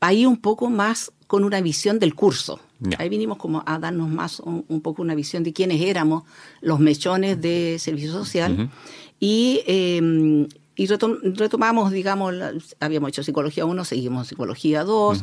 ahí 0.00 0.26
un 0.26 0.36
poco 0.36 0.68
más 0.68 1.12
con 1.26 1.44
una 1.44 1.60
visión 1.60 1.98
del 1.98 2.14
curso. 2.14 2.60
Ahí 2.98 3.08
vinimos 3.08 3.38
como 3.38 3.62
a 3.64 3.78
darnos 3.78 4.10
más 4.10 4.40
un, 4.40 4.80
poco 4.82 5.00
una 5.00 5.14
visión 5.14 5.42
de 5.42 5.54
quiénes 5.54 5.80
éramos 5.80 6.24
los 6.60 6.80
mechones 6.80 7.40
de 7.40 7.78
servicio 7.78 8.12
social. 8.12 8.70
Y, 9.18 9.62
em, 9.66 10.46
y 10.76 10.86
retomamos, 10.86 11.92
digamos, 11.92 12.34
habíamos 12.80 13.08
hecho 13.08 13.22
psicología 13.22 13.64
1, 13.64 13.84
seguimos 13.84 14.28
psicología 14.28 14.84
2, 14.84 15.22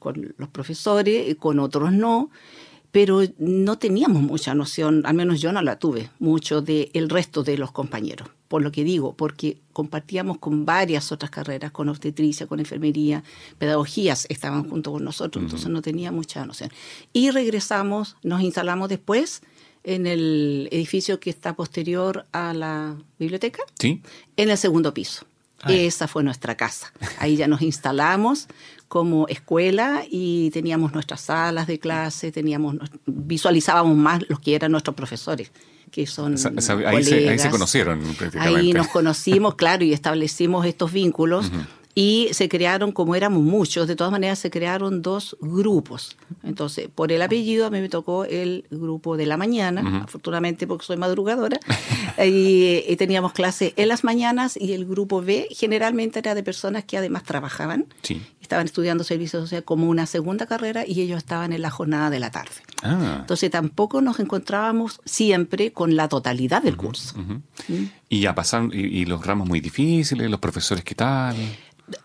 con 0.00 0.34
los 0.36 0.48
profesores, 0.48 1.36
con 1.36 1.60
otros 1.60 1.92
no 1.92 2.30
pero 2.92 3.22
no 3.38 3.78
teníamos 3.78 4.22
mucha 4.22 4.54
noción, 4.54 5.02
al 5.06 5.14
menos 5.14 5.40
yo 5.40 5.50
no 5.50 5.62
la 5.62 5.78
tuve, 5.78 6.10
mucho 6.18 6.60
del 6.60 6.90
el 6.92 7.08
resto 7.08 7.42
de 7.42 7.56
los 7.56 7.72
compañeros. 7.72 8.28
Por 8.48 8.62
lo 8.62 8.70
que 8.70 8.84
digo, 8.84 9.14
porque 9.14 9.56
compartíamos 9.72 10.36
con 10.36 10.66
varias 10.66 11.10
otras 11.10 11.30
carreras, 11.30 11.72
con 11.72 11.88
obstetricia, 11.88 12.46
con 12.46 12.60
enfermería, 12.60 13.24
pedagogías 13.56 14.26
estaban 14.28 14.68
junto 14.68 14.92
con 14.92 15.04
nosotros, 15.04 15.42
entonces 15.42 15.70
no 15.70 15.80
tenía 15.80 16.12
mucha 16.12 16.44
noción. 16.44 16.70
Y 17.14 17.30
regresamos, 17.30 18.16
nos 18.22 18.42
instalamos 18.42 18.90
después 18.90 19.40
en 19.84 20.06
el 20.06 20.68
edificio 20.70 21.18
que 21.18 21.30
está 21.30 21.56
posterior 21.56 22.26
a 22.32 22.52
la 22.52 22.96
biblioteca, 23.18 23.62
¿Sí? 23.78 24.02
en 24.36 24.50
el 24.50 24.58
segundo 24.58 24.92
piso. 24.92 25.24
Esa 25.68 26.08
fue 26.08 26.22
nuestra 26.22 26.56
casa. 26.56 26.92
Ahí 27.18 27.36
ya 27.36 27.46
nos 27.46 27.62
instalamos 27.62 28.48
como 28.88 29.26
escuela 29.28 30.04
y 30.10 30.50
teníamos 30.50 30.92
nuestras 30.92 31.22
salas 31.22 31.66
de 31.66 31.78
clase, 31.78 32.30
teníamos 32.30 32.76
visualizábamos 33.06 33.96
más 33.96 34.22
los 34.28 34.38
que 34.38 34.54
eran 34.54 34.70
nuestros 34.70 34.94
profesores, 34.94 35.50
que 35.90 36.06
son 36.06 36.34
ahí, 36.86 37.02
se, 37.02 37.48
conocieron 37.48 38.02
Ahí 38.38 38.74
nos 38.74 38.88
conocimos, 38.88 39.54
claro, 39.54 39.84
y 39.84 39.94
establecimos 39.94 40.66
estos 40.66 40.92
vínculos 40.92 41.50
y 41.94 42.28
se 42.32 42.48
crearon, 42.48 42.92
como 42.92 43.14
éramos 43.14 43.42
muchos, 43.42 43.86
de 43.86 43.96
todas 43.96 44.10
maneras 44.10 44.38
se 44.38 44.50
crearon 44.50 45.02
dos 45.02 45.36
grupos. 45.40 46.16
Entonces, 46.42 46.88
por 46.94 47.12
el 47.12 47.20
apellido 47.20 47.66
a 47.66 47.70
mí 47.70 47.80
me 47.80 47.88
tocó 47.90 48.24
el 48.24 48.64
grupo 48.70 49.16
de 49.16 49.26
la 49.26 49.36
mañana, 49.36 50.02
afortunadamente 50.04 50.66
porque 50.66 50.86
soy 50.86 50.96
madrugadora, 50.96 51.60
y, 52.24 52.96
teníamos 52.96 53.32
clase 53.32 53.74
en 53.76 53.88
las 53.88 54.04
mañanas 54.04 54.56
y 54.56 54.72
el 54.72 54.86
grupo 54.86 55.22
B 55.22 55.48
generalmente 55.50 56.20
era 56.20 56.34
de 56.34 56.42
personas 56.42 56.84
que 56.84 56.96
además 56.96 57.24
trabajaban, 57.24 57.86
estaban 58.40 58.66
estudiando 58.66 59.02
servicios 59.02 59.42
sociales 59.42 59.64
como 59.64 59.88
una 59.88 60.06
segunda 60.06 60.46
carrera 60.46 60.84
y 60.86 61.00
ellos 61.00 61.18
estaban 61.18 61.52
en 61.52 61.62
la 61.62 61.70
jornada 61.70 62.10
de 62.10 62.20
la 62.20 62.30
tarde. 62.30 62.54
Ah. 62.82 63.18
Entonces 63.20 63.50
tampoco 63.50 64.00
nos 64.00 64.20
encontrábamos 64.20 65.00
siempre 65.04 65.72
con 65.72 65.96
la 65.96 66.08
totalidad 66.08 66.62
del 66.62 66.76
curso. 66.76 67.18
¿Mm? 67.18 67.84
Y 68.08 68.20
ya 68.20 68.34
pasaron, 68.34 68.70
y, 68.74 69.04
los 69.04 69.24
ramos 69.24 69.48
muy 69.48 69.60
difíciles, 69.60 70.30
los 70.30 70.40
profesores 70.40 70.84
qué 70.84 70.94
tal. 70.94 71.36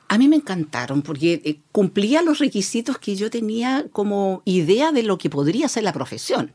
A 0.08 0.18
mí 0.18 0.28
me 0.28 0.38
encantaron 0.38 1.02
porque 1.02 1.42
eh, 1.44 1.58
cumplía 1.72 2.22
los 2.22 2.40
requisitos 2.40 2.98
que 2.98 3.16
yo 3.16 3.30
tenía 3.30 3.86
como 3.92 4.42
idea 4.46 4.92
de 4.92 5.04
lo 5.04 5.18
que 5.18 5.30
podría 5.30 5.68
ser 5.68 5.84
la 5.84 5.94
profesión. 5.94 6.52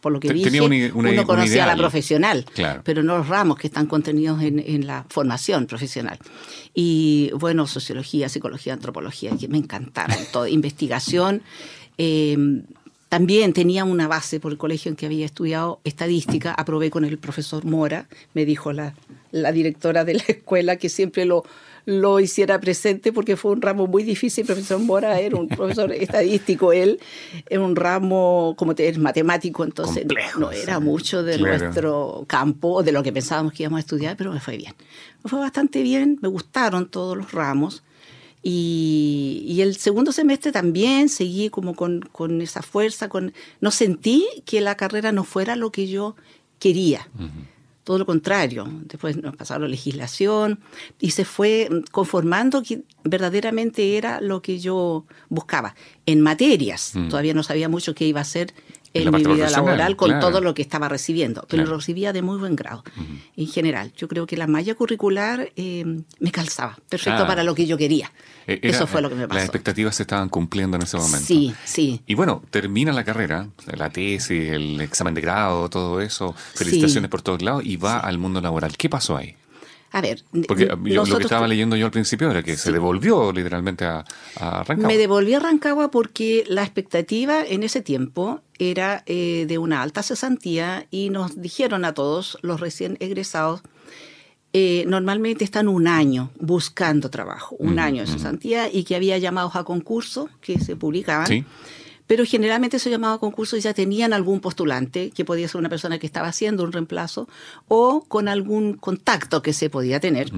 Por 0.00 0.12
lo 0.12 0.20
que 0.20 0.32
dije, 0.32 0.60
uno 0.60 1.26
conocía 1.26 1.64
a 1.64 1.66
la 1.66 1.76
profesional, 1.76 2.46
pero 2.84 3.02
no 3.02 3.18
los 3.18 3.28
ramos 3.28 3.58
que 3.58 3.66
están 3.66 3.86
contenidos 3.86 4.42
en, 4.42 4.86
la 4.86 5.04
formación 5.08 5.66
profesional. 5.66 6.18
Y 6.74 7.30
bueno, 7.34 7.66
sociología, 7.66 8.28
psicología, 8.28 8.72
antropología, 8.72 9.36
que 9.38 9.48
me 9.48 9.58
encantaron. 9.58 10.16
Todo, 10.32 10.46
investigación. 10.60 11.42
Em, 11.98 12.62
también 13.10 13.52
tenía 13.52 13.84
una 13.84 14.06
base 14.06 14.38
por 14.38 14.52
el 14.52 14.58
colegio 14.58 14.88
en 14.88 14.96
que 14.96 15.06
había 15.06 15.26
estudiado 15.26 15.80
estadística. 15.82 16.54
Aprobé 16.54 16.90
con 16.90 17.04
el 17.04 17.18
profesor 17.18 17.64
Mora, 17.64 18.06
me 18.34 18.44
dijo 18.44 18.72
la, 18.72 18.94
la 19.32 19.50
directora 19.50 20.04
de 20.04 20.14
la 20.14 20.22
escuela, 20.28 20.76
que 20.76 20.88
siempre 20.88 21.24
lo 21.24 21.44
lo 21.84 22.20
hiciera 22.20 22.60
presente 22.60 23.12
porque 23.12 23.36
fue 23.36 23.52
un 23.52 23.62
ramo 23.62 23.86
muy 23.86 24.02
difícil. 24.02 24.42
El 24.42 24.46
profesor 24.46 24.78
Mora 24.80 25.18
era 25.20 25.36
un 25.36 25.48
profesor 25.48 25.92
estadístico, 25.94 26.72
él 26.72 27.00
era 27.48 27.60
un 27.60 27.76
ramo 27.76 28.54
como 28.56 28.74
te, 28.74 28.92
matemático, 28.98 29.64
entonces 29.64 30.06
no 30.38 30.50
era 30.52 30.80
mucho 30.80 31.22
de 31.22 31.38
nuestro 31.38 32.24
campo, 32.26 32.82
de 32.82 32.92
lo 32.92 33.02
que 33.02 33.12
pensábamos 33.12 33.52
que 33.52 33.62
íbamos 33.62 33.78
a 33.78 33.80
estudiar, 33.80 34.16
pero 34.16 34.32
me 34.32 34.40
fue 34.40 34.56
bien. 34.56 34.74
Me 35.22 35.30
fue 35.30 35.40
bastante 35.40 35.82
bien, 35.82 36.18
me 36.22 36.28
gustaron 36.28 36.88
todos 36.88 37.16
los 37.16 37.32
ramos. 37.32 37.82
Y, 38.42 39.44
y 39.46 39.60
el 39.60 39.76
segundo 39.76 40.12
semestre 40.12 40.50
también 40.50 41.10
seguí 41.10 41.50
como 41.50 41.74
con, 41.74 42.00
con, 42.00 42.40
esa 42.40 42.62
fuerza, 42.62 43.10
con, 43.10 43.34
no 43.60 43.70
sentí 43.70 44.26
que 44.46 44.62
la 44.62 44.76
carrera 44.76 45.12
no 45.12 45.24
fuera 45.24 45.56
lo 45.56 45.70
que 45.70 45.88
yo 45.88 46.16
quería 46.58 47.06
todo 47.84 47.98
lo 47.98 48.06
contrario. 48.06 48.66
Después 48.84 49.16
nos 49.16 49.36
pasaron 49.36 49.70
legislación 49.70 50.60
y 51.00 51.10
se 51.10 51.24
fue 51.24 51.68
conformando 51.90 52.62
que 52.62 52.82
verdaderamente 53.04 53.96
era 53.96 54.20
lo 54.20 54.42
que 54.42 54.58
yo 54.58 55.06
buscaba. 55.28 55.74
En 56.06 56.20
materias, 56.20 56.92
mm. 56.94 57.08
todavía 57.08 57.34
no 57.34 57.42
sabía 57.42 57.68
mucho 57.68 57.94
qué 57.94 58.06
iba 58.06 58.20
a 58.20 58.24
ser 58.24 58.54
en 58.92 59.12
mi 59.12 59.24
vida 59.24 59.48
laboral 59.50 59.96
con 59.96 60.18
todo 60.20 60.40
lo 60.40 60.54
que 60.54 60.62
estaba 60.62 60.88
recibiendo, 60.88 61.46
pero 61.48 61.64
lo 61.64 61.76
recibía 61.76 62.12
de 62.12 62.22
muy 62.22 62.38
buen 62.38 62.56
grado. 62.56 62.82
En 63.36 63.46
general, 63.46 63.92
yo 63.96 64.08
creo 64.08 64.26
que 64.26 64.36
la 64.36 64.46
malla 64.46 64.74
curricular 64.74 65.52
eh, 65.56 65.84
me 66.18 66.32
calzaba, 66.32 66.78
perfecto 66.88 67.22
ah. 67.22 67.26
para 67.26 67.44
lo 67.44 67.54
que 67.54 67.66
yo 67.66 67.76
quería. 67.76 68.12
Eh, 68.46 68.58
Eso 68.62 68.86
fue 68.86 69.00
lo 69.00 69.08
que 69.08 69.14
me 69.14 69.28
pasó. 69.28 69.36
Las 69.36 69.44
expectativas 69.44 69.94
se 69.94 70.02
estaban 70.02 70.28
cumpliendo 70.28 70.76
en 70.76 70.82
ese 70.82 70.96
momento. 70.96 71.26
Sí, 71.26 71.54
sí. 71.64 72.02
Y 72.06 72.14
bueno, 72.14 72.42
termina 72.50 72.92
la 72.92 73.04
carrera, 73.04 73.48
la 73.76 73.90
tesis, 73.90 74.50
el 74.50 74.80
examen 74.80 75.14
de 75.14 75.20
grado, 75.20 75.68
todo 75.68 76.00
eso, 76.00 76.34
felicitaciones 76.54 77.10
por 77.10 77.22
todos 77.22 77.42
lados 77.42 77.64
y 77.64 77.76
va 77.76 78.00
al 78.00 78.18
mundo 78.18 78.40
laboral. 78.40 78.76
¿Qué 78.76 78.88
pasó 78.88 79.16
ahí? 79.16 79.36
A 79.92 80.00
ver, 80.00 80.22
porque 80.46 80.66
lo 80.66 81.04
que 81.04 81.22
estaba 81.22 81.48
leyendo 81.48 81.74
yo 81.74 81.84
al 81.84 81.90
principio 81.90 82.30
era 82.30 82.44
que 82.44 82.56
se 82.56 82.70
devolvió 82.70 83.32
literalmente 83.32 83.84
a, 83.84 84.04
a, 84.36 84.62
Rancagua. 84.62 84.86
Me 84.86 84.96
devolví 84.96 85.34
a 85.34 85.40
Rancagua 85.40 85.90
porque 85.90 86.44
la 86.46 86.62
expectativa 86.62 87.44
en 87.44 87.64
ese 87.64 87.80
tiempo 87.80 88.40
era 88.60 89.02
eh, 89.06 89.46
de 89.48 89.58
una 89.58 89.82
alta 89.82 90.02
cesantía 90.02 90.86
y 90.90 91.10
nos 91.10 91.40
dijeron 91.40 91.84
a 91.84 91.94
todos 91.94 92.38
los 92.42 92.60
recién 92.60 92.96
egresados 93.00 93.62
eh, 94.52 94.84
normalmente 94.88 95.44
están 95.44 95.68
un 95.68 95.86
año 95.86 96.30
buscando 96.40 97.08
trabajo, 97.08 97.54
un 97.60 97.78
año 97.78 98.04
de 98.04 98.10
cesantía 98.10 98.68
y 98.72 98.82
que 98.82 98.96
había 98.96 99.16
llamados 99.16 99.54
a 99.54 99.62
concursos 99.62 100.28
que 100.40 100.58
se 100.58 100.74
publicaban. 100.74 101.26
¿Sí? 101.26 101.44
pero 102.10 102.24
generalmente 102.24 102.78
esos 102.78 102.90
llamados 102.90 103.18
a 103.18 103.20
concursos 103.20 103.62
ya 103.62 103.72
tenían 103.72 104.12
algún 104.12 104.40
postulante, 104.40 105.12
que 105.12 105.24
podía 105.24 105.46
ser 105.46 105.60
una 105.60 105.68
persona 105.68 106.00
que 106.00 106.06
estaba 106.06 106.26
haciendo 106.26 106.64
un 106.64 106.72
reemplazo, 106.72 107.28
o 107.68 108.04
con 108.08 108.26
algún 108.26 108.72
contacto 108.72 109.42
que 109.42 109.52
se 109.52 109.70
podía 109.70 110.00
tener. 110.00 110.32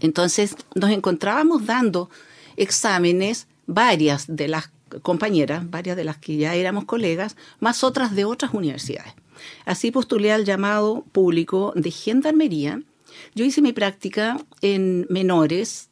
Entonces 0.00 0.56
nos 0.74 0.88
encontrábamos 0.88 1.66
dando 1.66 2.08
exámenes, 2.56 3.46
varias 3.66 4.24
de 4.26 4.48
las 4.48 4.70
compañeras, 5.02 5.70
varias 5.70 5.96
de 5.96 6.04
las 6.04 6.18
que 6.18 6.36
ya 6.36 6.54
éramos 6.54 6.84
colegas, 6.84 7.36
más 7.60 7.84
otras 7.84 8.14
de 8.14 8.24
otras 8.24 8.54
universidades. 8.54 9.14
Así 9.64 9.90
postulé 9.90 10.32
al 10.32 10.44
llamado 10.44 11.04
público 11.12 11.72
de 11.76 11.90
gendarmería. 11.90 12.82
Yo 13.34 13.44
hice 13.44 13.62
mi 13.62 13.72
práctica 13.72 14.38
en 14.60 15.06
menores, 15.10 15.90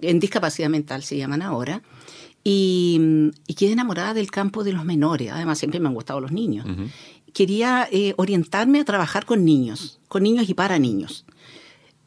en 0.00 0.20
discapacidad 0.20 0.68
mental 0.68 1.02
se 1.02 1.16
llaman 1.16 1.42
ahora, 1.42 1.82
y, 2.44 3.30
quedé 3.56 3.72
enamorada 3.72 4.14
del 4.14 4.30
campo 4.30 4.64
de 4.64 4.72
los 4.72 4.84
menores. 4.84 5.30
Además, 5.32 5.58
siempre 5.58 5.80
me 5.80 5.88
han 5.88 5.94
gustado 5.94 6.20
los 6.20 6.32
niños. 6.32 6.66
Quería 7.34 7.86
eh, 7.92 8.14
orientarme 8.16 8.80
a 8.80 8.84
trabajar 8.84 9.26
con 9.26 9.44
niños, 9.44 10.00
con 10.08 10.22
niños 10.22 10.48
y 10.48 10.54
para 10.54 10.78
niños. 10.78 11.26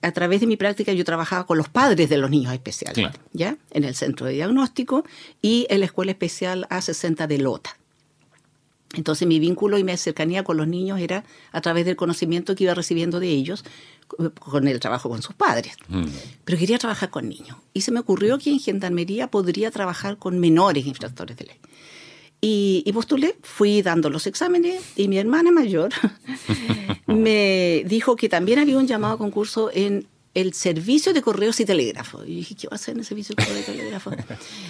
A 0.02 0.12
través 0.12 0.42
de 0.42 0.48
mi 0.48 0.58
práctica 0.58 0.94
yo 0.94 1.06
trabajaba 1.06 1.46
con 1.46 1.58
los 1.58 1.70
padres 1.70 2.10
de 2.10 2.18
los 2.18 2.30
niños 2.30 2.54
especiales, 2.54 3.12
¿ya? 3.34 3.58
En 3.72 3.84
el 3.84 3.96
centro 3.96 4.26
de 4.26 4.34
diagnóstico 4.34 5.06
y 5.42 5.68
en 5.70 5.80
la 5.80 5.86
escuela 5.86 6.12
especial 6.12 6.68
A60 6.70 7.28
de 7.28 7.38
Lota. 7.38 7.78
Entonces 8.94 9.28
mi 9.28 9.40
vínculo 9.40 9.78
y 9.78 9.84
mi 9.84 9.96
cercanía 9.96 10.44
con 10.44 10.58
los 10.58 10.68
niños 10.68 11.00
era 11.00 11.24
a 11.52 11.62
través 11.62 11.86
del 11.86 11.96
conocimiento 11.96 12.56
que 12.56 12.66
iba 12.66 12.74
recibiendo 12.74 13.20
de 13.20 13.30
ellos 13.30 13.64
con 14.40 14.68
el 14.68 14.80
trabajo 14.80 15.10
con 15.10 15.22
sus 15.22 15.36
padres. 15.36 15.74
Mm. 15.88 16.06
Pero 16.44 16.58
quería 16.58 16.78
trabajar 16.78 17.10
con 17.10 17.30
niños. 17.30 17.58
Y 17.74 17.82
se 17.82 17.92
me 17.92 18.00
ocurrió 18.00 18.38
que 18.38 18.52
en 18.52 18.60
Gendarmería 18.60 19.28
podría 19.28 19.72
trabajar 19.72 20.18
con 20.18 20.40
menores 20.40 20.86
infractores 20.86 21.38
de 21.38 21.46
ley. 21.46 21.56
Y, 22.44 22.82
y, 22.88 22.92
postulé, 22.92 23.36
fui 23.44 23.84
dando 23.84 24.10
los 24.10 24.26
exámenes 24.26 24.82
y 24.96 25.08
mi 25.08 25.20
hermana 25.20 25.52
mayor 25.52 25.92
me 27.06 27.84
dijo 27.86 28.16
que 28.16 28.30
también 28.30 28.58
había 28.58 28.78
un 28.78 28.88
llamado 28.88 29.14
a 29.14 29.18
concurso 29.20 29.70
en 29.72 30.08
el 30.34 30.54
servicio 30.54 31.14
de 31.14 31.22
correos 31.22 31.60
y 31.60 31.66
telégrafos. 31.66 32.28
Y 32.28 32.38
dije, 32.38 32.56
¿qué 32.56 32.68
va 32.68 32.74
a 32.74 32.76
hacer 32.76 32.94
en 32.94 33.00
el 33.00 33.06
servicio 33.06 33.36
de 33.36 33.44
correos 33.44 33.68
y 33.68 33.72
telégrafos? 33.72 34.16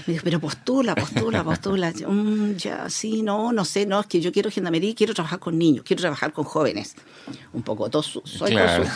Me 0.07 0.13
dijo, 0.13 0.23
pero 0.23 0.39
postula, 0.39 0.95
postula, 0.95 1.43
postula. 1.43 1.91
Mm, 1.91 2.55
ya, 2.55 2.89
sí, 2.89 3.21
no, 3.21 3.53
no 3.53 3.63
sé, 3.63 3.85
no, 3.85 4.01
es 4.01 4.07
que 4.07 4.19
yo 4.19 4.31
quiero 4.31 4.49
gendarmería 4.49 4.89
y 4.89 4.95
quiero 4.95 5.13
trabajar 5.13 5.39
con 5.39 5.57
niños, 5.57 5.85
quiero 5.85 6.01
trabajar 6.01 6.33
con 6.33 6.45
jóvenes. 6.45 6.95
Un 7.53 7.61
poco 7.61 7.89
tosu, 7.89 8.21
soy 8.25 8.51
claro. 8.51 8.85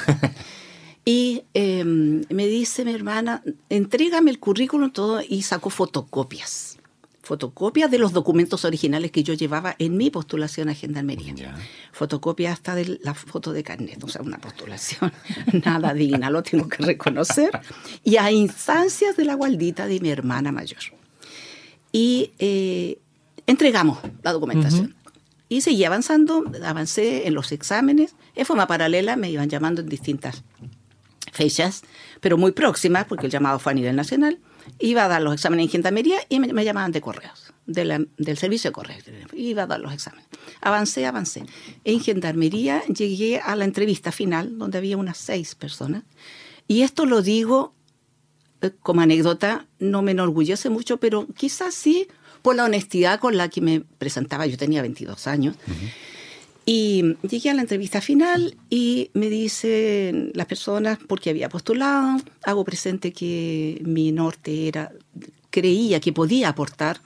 Y 1.08 1.44
em, 1.54 2.24
me 2.30 2.48
dice 2.48 2.84
mi 2.84 2.92
hermana, 2.92 3.44
entrégame 3.70 4.32
el 4.32 4.40
currículum 4.40 4.90
todo 4.90 5.22
y 5.22 5.44
sacó 5.44 5.70
fotocopias. 5.70 6.80
Fotocopias 7.26 7.90
de 7.90 7.98
los 7.98 8.14
documentos 8.14 8.66
originales 8.66 9.12
que 9.12 9.24
yo 9.24 9.34
llevaba 9.34 9.76
en 9.80 9.98
mi 9.98 10.12
postulación 10.12 10.70
a 10.70 10.76
Gendarmería. 10.76 11.56
Fotocopia 11.92 12.52
hasta 12.52 12.76
de 12.76 13.00
la 13.02 13.16
foto 13.16 13.52
de 13.52 13.64
carnet, 13.64 14.02
o 14.04 14.08
sea, 14.08 14.22
una 14.22 14.38
postulación 14.38 15.12
nada 15.66 15.94
digna, 15.94 16.30
lo 16.30 16.44
tengo 16.44 16.70
que 16.70 16.84
reconocer. 16.84 17.50
Y 18.04 18.18
a 18.18 18.32
instancias 18.32 19.18
de 19.18 19.26
la 19.26 19.34
gualdita 19.34 19.88
de 19.88 20.00
mi 20.00 20.10
hermana 20.10 20.52
mayor. 20.52 20.80
Y 21.92 22.32
eh, 22.38 23.00
entregamos 23.48 23.98
la 24.22 24.32
documentación. 24.32 24.96
Y 25.50 25.62
seguí 25.62 25.84
avanzando, 25.84 26.44
avancé 26.64 27.28
en 27.28 27.34
los 27.34 27.52
exámenes. 27.52 28.16
En 28.36 28.46
forma 28.46 28.68
paralela 28.68 29.16
me 29.16 29.32
iban 29.32 29.50
llamando 29.50 29.82
en 29.82 29.90
distintas 29.90 30.44
fechas, 31.32 31.84
pero 32.22 32.38
muy 32.38 32.52
próximas, 32.52 33.06
porque 33.06 33.26
el 33.26 33.32
llamado 33.32 33.58
fue 33.58 33.72
a 33.72 33.76
nivel 33.76 33.96
nacional 33.96 34.40
iba 34.80 35.06
a 35.06 35.08
dar 35.08 35.22
los 35.22 35.34
exámenes 35.34 35.66
en 35.66 35.72
gendarmería 35.72 36.18
y 36.30 36.40
me, 36.40 36.66
llamaban 36.66 36.92
de 36.92 37.02
correos, 37.02 37.54
del 37.66 38.38
servicio 38.38 38.70
de 38.70 38.74
correos. 38.74 39.04
Iba 39.34 39.64
a 39.64 39.68
dar 39.68 39.80
los 39.80 39.94
exámenes. 39.94 40.28
Avancé, 40.62 41.06
avancé. 41.06 41.46
En 41.84 42.00
gendarmería 42.00 42.84
llegué 42.86 43.40
a 43.40 43.56
la 43.56 43.66
entrevista 43.66 44.12
final, 44.12 44.58
donde 44.58 44.78
había 44.78 44.98
unas 44.98 45.18
seis 45.18 45.56
personas. 45.56 46.04
Y 46.68 46.82
esto 46.82 47.06
lo 47.06 47.22
digo 47.22 47.74
eh, 48.62 48.72
como 48.82 49.02
anécdota, 49.02 49.68
no 49.80 50.02
me 50.02 50.12
enorgullece 50.12 50.70
mucho, 50.70 50.98
pero 50.98 51.28
quizás 51.36 51.74
sí 51.74 52.08
por 52.42 52.56
la 52.56 52.66
honestidad 52.66 53.20
con 53.20 53.38
la 53.38 53.50
que 53.50 53.62
me 53.62 53.82
presentaba. 53.82 54.46
Yo 54.46 54.58
tenía 54.58 54.82
22 54.82 55.28
años. 55.28 55.56
Y 56.66 57.16
llegué 57.22 57.52
a 57.52 57.54
la 57.54 57.62
entrevista 57.62 58.02
final 58.02 58.58
y 58.72 59.12
me 59.14 59.30
dicen 59.30 60.32
las 60.34 60.48
personas, 60.48 60.98
porque 61.08 61.30
había 61.30 61.48
postulado, 61.48 62.20
hago 62.44 62.66
presente 62.66 63.14
que 63.14 63.80
mi 63.86 64.12
norte 64.12 64.68
era, 64.68 64.92
creía 65.52 66.00
que 66.00 66.12
podía 66.12 66.50
aportar 66.50 67.02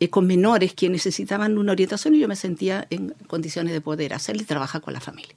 eh, 0.00 0.10
con 0.10 0.26
menores 0.26 0.74
que 0.74 0.88
necesitaban 0.88 1.58
una 1.58 1.72
orientación 1.72 2.16
y 2.16 2.18
yo 2.18 2.26
me 2.26 2.34
sentía 2.34 2.88
en 2.90 3.14
condiciones 3.28 3.72
de 3.72 3.80
poder 3.80 4.14
hacerlo 4.14 4.42
y 4.42 4.46
trabajar 4.46 4.80
con 4.80 4.94
la 4.94 5.00
familia. 5.00 5.34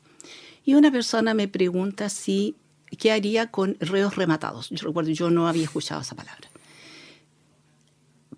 Y 0.66 0.74
una 0.74 0.92
persona 0.92 1.36
me 1.36 1.48
pregunta 1.48 2.10
si, 2.10 2.56
¿qué 2.98 3.12
haría 3.12 3.52
con 3.52 3.78
reos 3.80 4.16
rematados? 4.16 4.70
Yo 4.72 4.88
recuerdo, 4.88 5.12
yo 5.12 5.30
no 5.30 5.48
había 5.48 5.64
escuchado 5.64 6.02
esa 6.02 6.16
palabra. 6.16 6.50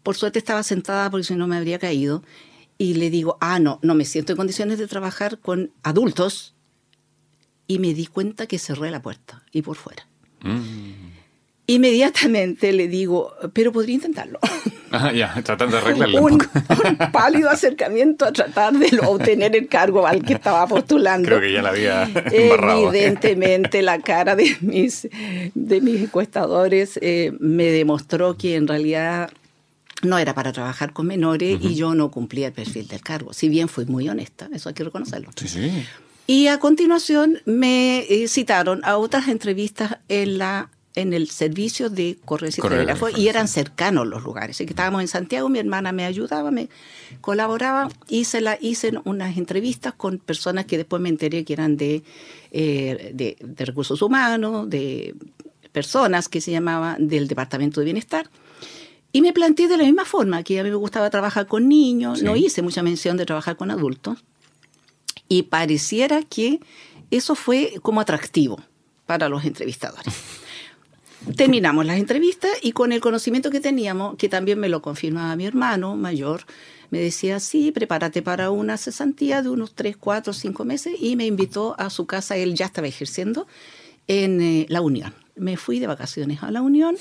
Por 0.02 0.16
suerte 0.16 0.40
estaba 0.40 0.64
sentada 0.64 1.10
porque 1.10 1.24
si 1.24 1.36
no 1.36 1.48
me 1.48 1.56
habría 1.56 1.80
caído 1.80 2.24
y 2.78 2.96
le 2.96 3.10
digo, 3.10 3.38
ah, 3.40 3.60
no, 3.60 3.80
no 3.82 3.96
me 3.96 4.06
siento 4.06 4.34
en 4.34 4.38
condiciones 4.38 4.80
de 4.80 4.88
trabajar 4.88 5.40
con 5.40 5.72
adultos. 5.84 6.56
Y 7.68 7.80
me 7.80 7.94
di 7.94 8.08
cuenta 8.08 8.46
que 8.46 8.60
cerré 8.60 8.92
la 8.92 9.02
puerta 9.02 9.44
y 9.52 9.62
por 9.62 9.78
fuera. 9.78 10.08
Mm. 10.42 11.14
Inmediatamente 11.66 12.74
le 12.74 12.90
digo, 12.90 13.34
pero 13.54 13.72
podría 13.72 13.96
intentarlo. 13.96 14.40
Ah, 14.96 15.12
ya, 15.12 15.34
tratando 15.44 15.76
de 15.76 15.82
arreglarlo. 15.82 16.22
Un, 16.22 16.34
un, 16.70 17.12
pálido 17.12 17.50
acercamiento 17.50 18.26
a 18.26 18.32
tratar 18.32 18.74
de 18.74 19.00
obtener 19.00 19.56
el 19.56 19.68
cargo 19.68 20.06
al 20.06 20.24
que 20.24 20.34
estaba 20.34 20.68
postulando. 20.68 21.30
Creo 21.30 21.42
que 21.42 21.52
ya 21.52 21.64
la 21.64 21.70
había 21.70 22.04
embarrado. 22.32 22.94
Evidentemente 22.94 23.82
la 23.82 23.98
cara 24.02 24.36
de 24.36 24.56
mis, 24.62 25.10
de 25.56 25.82
mis 25.82 26.00
encuestadores 26.00 27.00
eh, 27.02 27.34
me 27.40 27.72
demostró 27.72 28.38
que 28.38 28.56
en 28.56 28.68
realidad 28.68 29.32
no 30.04 30.18
era 30.18 30.36
para 30.36 30.52
trabajar 30.52 30.94
con 30.94 31.08
menores 31.08 31.60
y 31.62 31.76
yo 31.76 31.96
no 31.96 32.12
cumplía 32.12 32.48
el 32.48 32.54
perfil 32.54 32.88
del 32.88 33.02
cargo. 33.02 33.34
Si 33.34 33.50
bien 33.50 33.68
fui 33.68 33.86
muy 33.86 34.08
honesta, 34.10 34.50
eso 34.54 34.70
hay 34.70 34.76
que 34.76 34.84
reconocerlo. 34.84 35.32
Sí, 35.36 35.48
sí. 35.48 35.86
Y 36.28 36.48
a 36.48 36.60
continuación 36.60 37.40
me 37.46 38.00
eh, 38.00 38.28
citaron 38.28 38.82
a 38.84 38.98
otras 38.98 39.28
entrevistas 39.28 39.98
en 40.08 40.38
la 40.38 40.70
en 40.96 41.12
el 41.12 41.30
servicio 41.30 41.90
de 41.90 42.20
correos 42.24 42.58
y 42.60 42.62
telégrafo 42.62 43.10
y 43.10 43.28
eran 43.28 43.48
cercanos 43.48 44.06
los 44.06 44.22
lugares. 44.24 44.56
Así 44.56 44.66
que 44.66 44.74
estábamos 44.74 45.02
en 45.02 45.08
Santiago, 45.08 45.50
mi 45.50 45.58
hermana 45.58 45.92
me 45.92 46.06
ayudaba, 46.06 46.52
me 46.52 46.70
colaboraba, 47.20 47.90
hice, 48.10 48.42
la, 48.42 48.60
hice 48.62 48.94
unas 49.04 49.36
entrevistas 49.36 49.96
con 49.96 50.20
personas 50.20 50.66
que 50.66 50.78
después 50.78 51.02
me 51.02 51.10
enteré 51.10 51.44
que 51.46 51.54
eran 51.54 51.78
de, 51.78 52.04
eh, 52.52 53.12
de, 53.12 53.38
de 53.40 53.66
recursos 53.66 54.04
humanos, 54.04 54.70
de 54.70 55.16
personas 55.72 56.30
que 56.30 56.42
se 56.42 56.52
llamaban 56.52 57.08
del 57.08 57.28
Departamento 57.28 57.80
de 57.80 57.86
Bienestar 57.86 58.30
y 59.14 59.22
me 59.22 59.32
planteé 59.32 59.68
de 59.68 59.78
la 59.78 59.84
misma 59.84 60.06
forma, 60.06 60.44
que 60.44 60.60
a 60.60 60.64
mí 60.64 60.70
me 60.72 60.76
gustaba 60.76 61.10
trabajar 61.12 61.46
con 61.46 61.70
niños, 61.70 62.24
no 62.24 62.36
hice 62.36 62.64
mucha 62.64 62.82
mención 62.82 63.16
de 63.16 63.26
trabajar 63.26 63.56
con 63.56 63.70
adultos, 63.70 64.18
y 65.30 65.44
pareciera 65.44 66.24
que 66.24 66.60
eso 67.12 67.36
fue 67.36 67.76
como 67.84 68.02
atractivo 68.02 68.60
para 69.06 69.30
los 69.30 69.46
entrevistadores. 69.46 70.14
Terminamos 71.38 71.86
las 71.86 72.00
entrevistas 72.00 72.52
y 72.62 72.74
con 72.74 72.92
el 72.92 73.00
conocimiento 73.00 73.52
que 73.52 73.62
teníamos, 73.62 74.18
que 74.18 74.28
también 74.30 74.60
me 74.60 74.68
lo 74.68 74.82
confirmaba 74.82 75.36
mi 75.36 75.46
hermano 75.46 75.96
mayor, 75.96 76.42
me 76.90 77.00
decía, 77.00 77.40
sí, 77.40 77.72
prepárate 77.72 78.24
para 78.24 78.50
una 78.50 78.78
cesantía 78.78 79.42
de 79.42 79.50
unos 79.50 79.74
3, 79.76 79.96
4, 79.98 80.34
5 80.34 80.66
meses 80.66 80.94
y 81.00 81.16
me 81.16 81.26
invitó 81.26 81.76
a 81.80 81.92
su 81.92 82.08
casa, 82.08 82.36
él 82.36 82.56
ya 82.56 82.66
estaba 82.66 82.88
ejerciendo 82.88 83.48
en 84.08 84.42
eh, 84.42 84.66
la 84.70 84.82
Unión. 84.82 85.14
Me 85.36 85.56
fui 85.56 85.80
de 85.80 85.88
vacaciones 85.88 86.44
a 86.44 86.52
la 86.52 86.62
Unión 86.62 86.98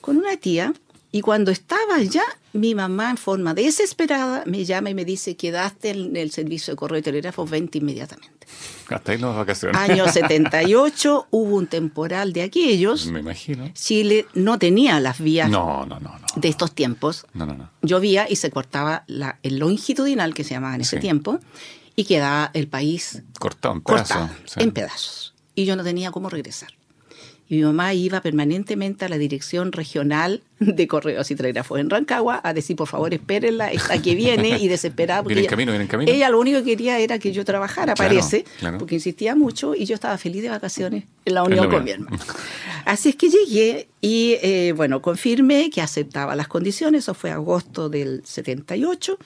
con 0.00 0.18
una 0.18 0.36
tía 0.36 0.72
y 1.14 1.20
cuando 1.20 1.52
estaba 1.52 1.94
allá, 1.94 2.24
mi 2.54 2.74
mamá 2.74 3.08
en 3.08 3.16
forma 3.16 3.54
desesperada 3.54 4.42
me 4.46 4.64
llama 4.64 4.90
y 4.90 4.94
me 4.94 5.04
dice, 5.04 5.36
quedaste 5.36 5.90
en 5.90 6.16
el 6.16 6.32
servicio 6.32 6.72
de 6.72 6.76
correo 6.76 6.98
y 6.98 7.02
telégrafo, 7.02 7.46
vente 7.46 7.78
inmediatamente. 7.78 8.48
Hasta 8.88 9.12
ahí 9.12 9.18
las 9.18 9.36
vacaciones. 9.36 9.80
Año 9.80 10.08
78 10.12 11.28
hubo 11.30 11.54
un 11.54 11.68
temporal 11.68 12.32
de 12.32 12.42
aquellos. 12.42 13.06
Me 13.06 13.20
imagino. 13.20 13.70
Chile 13.74 14.26
no 14.34 14.58
tenía 14.58 14.98
las 14.98 15.20
vías 15.20 15.48
no, 15.48 15.86
no, 15.86 16.00
no, 16.00 16.16
de 16.34 16.48
estos 16.48 16.72
tiempos. 16.72 17.28
No, 17.32 17.46
no, 17.46 17.54
no. 17.54 17.70
Llovía 17.82 18.26
y 18.28 18.34
se 18.34 18.50
cortaba 18.50 19.04
la, 19.06 19.38
el 19.44 19.58
longitudinal 19.58 20.34
que 20.34 20.42
se 20.42 20.54
llamaba 20.54 20.74
en 20.74 20.80
ese 20.80 20.96
tiempo 20.96 21.38
y 21.94 22.06
quedaba 22.06 22.50
el 22.54 22.66
país 22.66 23.22
cortado 23.38 23.74
en 23.74 23.82
pedazos. 23.82 24.30
En 24.56 24.72
pedazos. 24.72 25.34
Y 25.54 25.64
yo 25.64 25.76
no 25.76 25.84
tenía 25.84 26.10
cómo 26.10 26.28
regresar. 26.28 26.70
Y 27.48 27.56
mi 27.56 27.62
mamá 27.62 27.92
iba 27.92 28.22
permanentemente 28.22 29.04
a 29.04 29.08
la 29.08 29.18
dirección 29.18 29.72
regional 29.72 30.40
de 30.58 30.88
correos 30.88 31.30
y 31.30 31.36
telégrafos 31.36 31.78
en 31.78 31.90
Rancagua 31.90 32.40
a 32.42 32.54
decir, 32.54 32.74
por 32.74 32.88
favor, 32.88 33.12
espérenla, 33.12 33.70
esta 33.70 34.00
que 34.00 34.14
viene, 34.14 34.58
y 34.58 34.68
desesperada. 34.68 35.22
Porque 35.22 35.34
viene 35.34 35.46
en 35.46 35.50
camino, 35.50 35.72
viene 35.72 35.84
en 35.84 35.88
camino. 35.88 36.10
Ella 36.10 36.30
lo 36.30 36.40
único 36.40 36.58
que 36.58 36.64
quería 36.64 36.98
era 36.98 37.18
que 37.18 37.32
yo 37.32 37.44
trabajara, 37.44 37.94
parece, 37.94 38.44
porque 38.78 38.94
insistía 38.94 39.34
mucho 39.34 39.74
y 39.74 39.84
yo 39.84 39.94
estaba 39.94 40.16
feliz 40.16 40.42
de 40.42 40.48
vacaciones 40.48 41.04
en 41.24 41.34
la 41.34 41.42
unión 41.42 41.68
con 41.68 41.84
mi 41.84 41.90
hermano. 41.90 42.16
Así 42.86 43.10
es 43.10 43.16
que 43.16 43.28
llegué 43.28 43.88
y, 44.00 44.36
eh, 44.42 44.72
bueno, 44.76 45.00
confirmé 45.02 45.70
que 45.70 45.80
aceptaba 45.80 46.36
las 46.36 46.48
condiciones, 46.48 47.04
eso 47.04 47.14
fue 47.14 47.30
agosto 47.30 47.88
del 47.88 48.22
78. 48.24 49.18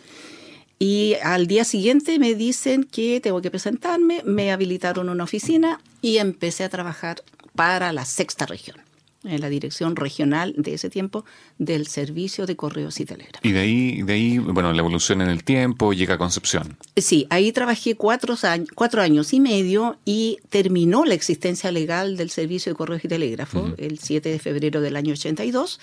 Y 0.81 1.17
al 1.25 1.49
día 1.49 1.65
siguiente 1.65 2.21
me 2.21 2.37
dicen 2.37 2.85
que 2.85 3.21
tengo 3.21 3.43
que 3.43 3.51
presentarme, 3.51 4.23
me 4.25 4.53
habilitaron 4.53 5.09
una 5.09 5.25
oficina 5.25 5.81
y 6.03 6.19
empecé 6.19 6.63
a 6.63 6.69
trabajar 6.69 7.23
para 7.59 7.93
la 7.93 8.05
sexta 8.05 8.47
región, 8.47 8.77
en 9.25 9.41
la 9.41 9.49
dirección 9.49 9.97
regional 9.97 10.55
de 10.57 10.75
ese 10.75 10.91
tiempo 10.91 11.25
del 11.59 11.89
Servicio 11.89 12.47
de 12.47 12.55
Correos 12.55 13.01
y 13.01 13.05
Telégrafos. 13.05 13.45
Y 13.45 13.51
de 13.51 13.59
ahí, 13.59 14.03
de 14.03 14.13
ahí, 14.13 14.39
bueno, 14.39 14.73
la 14.73 14.79
evolución 14.79 15.23
en 15.23 15.29
el 15.29 15.43
tiempo 15.43 15.93
llega 15.93 16.15
a 16.15 16.19
Concepción. 16.19 16.77
Sí, 16.97 17.27
ahí 17.31 17.51
trabajé 17.51 17.97
cuatro, 17.97 18.37
cuatro 18.77 19.03
años 19.03 19.33
y 19.33 19.41
medio 19.41 19.99
y 20.05 20.39
terminó 20.51 21.05
la 21.05 21.15
existencia 21.15 21.73
legal 21.73 22.17
del 22.17 22.31
Servicio 22.31 22.71
de 22.71 22.77
Correos 22.77 23.05
y 23.05 23.09
Telégrafos 23.09 23.73
el 23.77 23.99
7 23.99 24.29
de 24.29 24.39
febrero 24.39 24.81
del 24.81 24.95
año 24.95 25.15
82 25.15 25.81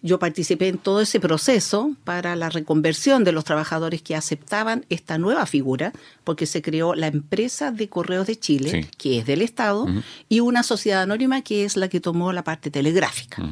yo 0.00 0.18
participé 0.18 0.68
en 0.68 0.78
todo 0.78 1.00
ese 1.00 1.18
proceso 1.18 1.92
para 2.04 2.36
la 2.36 2.50
reconversión 2.50 3.24
de 3.24 3.32
los 3.32 3.44
trabajadores 3.44 4.00
que 4.00 4.14
aceptaban 4.14 4.86
esta 4.88 5.18
nueva 5.18 5.44
figura, 5.46 5.92
porque 6.24 6.46
se 6.46 6.62
creó 6.62 6.94
la 6.94 7.08
empresa 7.08 7.72
de 7.72 7.88
correos 7.88 8.26
de 8.26 8.36
Chile, 8.36 8.88
que 8.96 9.18
es 9.18 9.26
del 9.26 9.42
Estado, 9.42 9.86
y 10.28 10.40
una 10.40 10.62
sociedad 10.62 11.02
anónima 11.02 11.42
que 11.42 11.64
es 11.64 11.76
la 11.76 11.88
que 11.88 12.00
tomó 12.00 12.32
la 12.32 12.44
parte 12.44 12.70
telegráfica, 12.70 13.42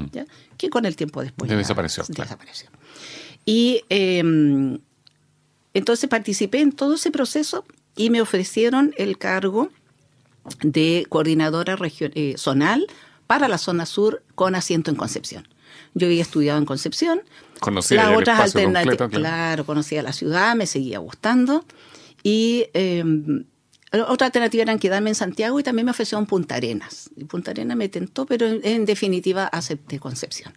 que 0.56 0.70
con 0.70 0.84
el 0.84 0.94
tiempo 0.94 1.22
después 1.22 1.50
desapareció. 1.50 2.04
desapareció. 2.08 2.70
Y 3.44 3.82
em, 3.88 4.78
entonces 5.74 6.08
participé 6.08 6.60
en 6.60 6.72
todo 6.72 6.94
ese 6.94 7.10
proceso 7.10 7.64
y 7.96 8.10
me 8.10 8.20
ofrecieron 8.20 8.94
el 8.98 9.18
cargo 9.18 9.70
de 10.62 11.06
coordinadora 11.08 11.76
eh, 11.80 12.34
zonal 12.38 12.86
para 13.26 13.48
la 13.48 13.58
zona 13.58 13.86
sur 13.86 14.22
con 14.34 14.54
asiento 14.54 14.90
en 14.90 14.96
Concepción. 14.96 15.48
Yo 15.96 16.08
había 16.08 16.20
estudiado 16.20 16.58
en 16.58 16.66
Concepción. 16.66 17.22
Conocía 17.58 18.04
las 18.04 18.18
otras 18.18 18.38
alternativas. 18.38 19.08
Claro. 19.10 19.64
conocía 19.64 20.02
la 20.02 20.12
ciudad, 20.12 20.54
me 20.54 20.66
seguía 20.66 20.98
gustando. 20.98 21.64
Y 22.22 22.66
em, 22.74 23.46
otra 24.06 24.26
alternativa 24.26 24.62
era 24.62 24.76
quedarme 24.76 25.08
en 25.10 25.14
Santiago 25.14 25.58
y 25.58 25.62
también 25.62 25.86
me 25.86 25.92
ofrecieron 25.92 26.26
Punta 26.26 26.56
Arenas. 26.56 27.08
Y 27.16 27.24
Punta 27.24 27.52
Arenas 27.52 27.78
me 27.78 27.88
tentó, 27.88 28.26
pero 28.26 28.46
en, 28.46 28.84
definitiva 28.84 29.46
acepté 29.46 29.98
Concepción. 29.98 30.52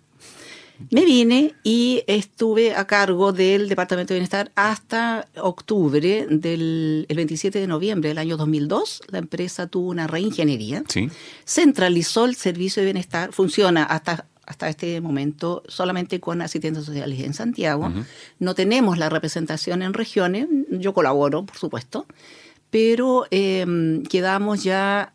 Me 0.91 1.05
vine 1.05 1.53
y 1.63 2.03
estuve 2.07 2.75
a 2.75 2.85
cargo 2.85 3.31
del 3.31 3.69
Departamento 3.69 4.13
de 4.13 4.19
Bienestar 4.19 4.51
hasta 4.55 5.27
octubre 5.37 6.27
del 6.29 7.05
27 7.07 7.59
de 7.59 7.67
noviembre 7.67 8.09
del 8.09 8.17
año 8.17 8.35
2002. 8.35 9.03
La 9.07 9.19
empresa 9.19 9.67
tuvo 9.67 9.89
una 9.89 10.07
reingeniería. 10.07 10.83
¿Sí? 10.89 11.09
Centralizó 11.45 12.25
el 12.25 12.35
servicio 12.35 12.81
de 12.81 12.87
bienestar, 12.87 13.31
funciona 13.31 13.83
hasta 13.83 14.25
hasta 14.49 14.67
este 14.67 14.99
momento 14.99 15.61
solamente 15.67 16.19
con 16.19 16.41
asistentes 16.41 16.83
sociales 16.83 17.19
en 17.19 17.35
Santiago. 17.35 17.93
No 18.39 18.55
tenemos 18.55 18.97
la 18.97 19.07
representación 19.07 19.83
en 19.83 19.93
regiones, 19.93 20.47
yo 20.71 20.91
colaboro, 20.91 21.45
por 21.45 21.55
supuesto, 21.55 22.07
pero 22.71 23.27
em, 23.29 24.01
quedamos 24.03 24.63
ya 24.63 25.13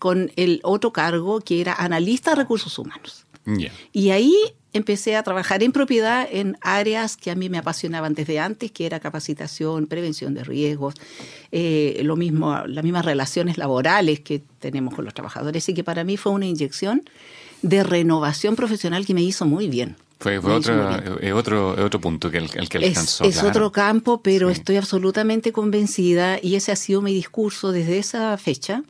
con 0.00 0.32
el 0.34 0.60
otro 0.64 0.92
cargo 0.92 1.40
que 1.40 1.60
era 1.60 1.74
analista 1.74 2.30
de 2.30 2.36
recursos 2.36 2.76
humanos. 2.76 3.24
Y 3.92 4.10
ahí 4.10 4.34
empecé 4.72 5.14
a 5.14 5.22
trabajar 5.22 5.62
en 5.62 5.70
propiedad 5.70 6.26
en 6.28 6.56
áreas 6.60 7.16
que 7.16 7.30
a 7.30 7.36
mí 7.36 7.48
me 7.48 7.58
apasionaban 7.58 8.14
desde 8.14 8.40
antes, 8.40 8.72
que 8.72 8.86
era 8.86 8.98
capacitación, 8.98 9.86
prevención 9.86 10.34
de 10.34 10.42
riesgos, 10.42 10.94
eh, 11.52 12.00
lo 12.02 12.16
mismo, 12.16 12.66
las 12.66 12.82
mismas 12.82 13.04
relaciones 13.04 13.58
laborales 13.58 14.20
que 14.20 14.42
tenemos 14.58 14.94
con 14.94 15.04
los 15.04 15.14
trabajadores, 15.14 15.68
y 15.68 15.74
que 15.74 15.84
para 15.84 16.02
mí 16.02 16.16
fue 16.16 16.32
una 16.32 16.46
inyección 16.46 17.02
de 17.62 17.82
renovación 17.84 18.56
profesional 18.56 19.06
que 19.06 19.14
me 19.14 19.22
hizo 19.22 19.46
muy 19.46 19.68
bien. 19.68 19.96
Fue, 20.18 20.38
otro, 20.38 21.00
otro, 21.34 21.84
otro 21.84 22.00
punto 22.00 22.30
que 22.30 22.38
el, 22.38 22.48
que 22.48 22.78
alcanzó. 22.78 23.24
Es, 23.24 23.42
otro 23.42 23.72
campo, 23.72 24.22
pero 24.22 24.50
estoy 24.50 24.76
absolutamente 24.76 25.50
convencida 25.50 26.38
y 26.40 26.54
ese 26.54 26.70
ha 26.70 26.76
sido 26.76 27.02
mi 27.02 27.12
discurso 27.12 27.72
desde 27.72 27.98
esa 27.98 28.36
fecha 28.38 28.84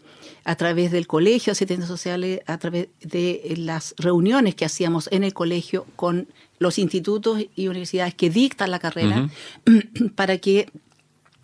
a 0.44 0.56
través 0.56 0.90
del 0.90 1.06
colegio 1.06 1.52
asistentes 1.52 1.88
sociales, 1.88 2.40
a 2.46 2.58
través 2.58 2.88
de 3.00 3.54
las 3.56 3.94
reuniones 3.96 4.54
que 4.54 4.66
hacíamos 4.66 5.08
en 5.10 5.24
el 5.24 5.32
colegio 5.32 5.86
con 5.96 6.28
los 6.58 6.78
institutos 6.78 7.42
y 7.56 7.68
universidades 7.68 8.14
que 8.14 8.28
dictan 8.28 8.70
la 8.70 8.78
carrera, 8.78 9.30
para 10.14 10.36
que 10.36 10.68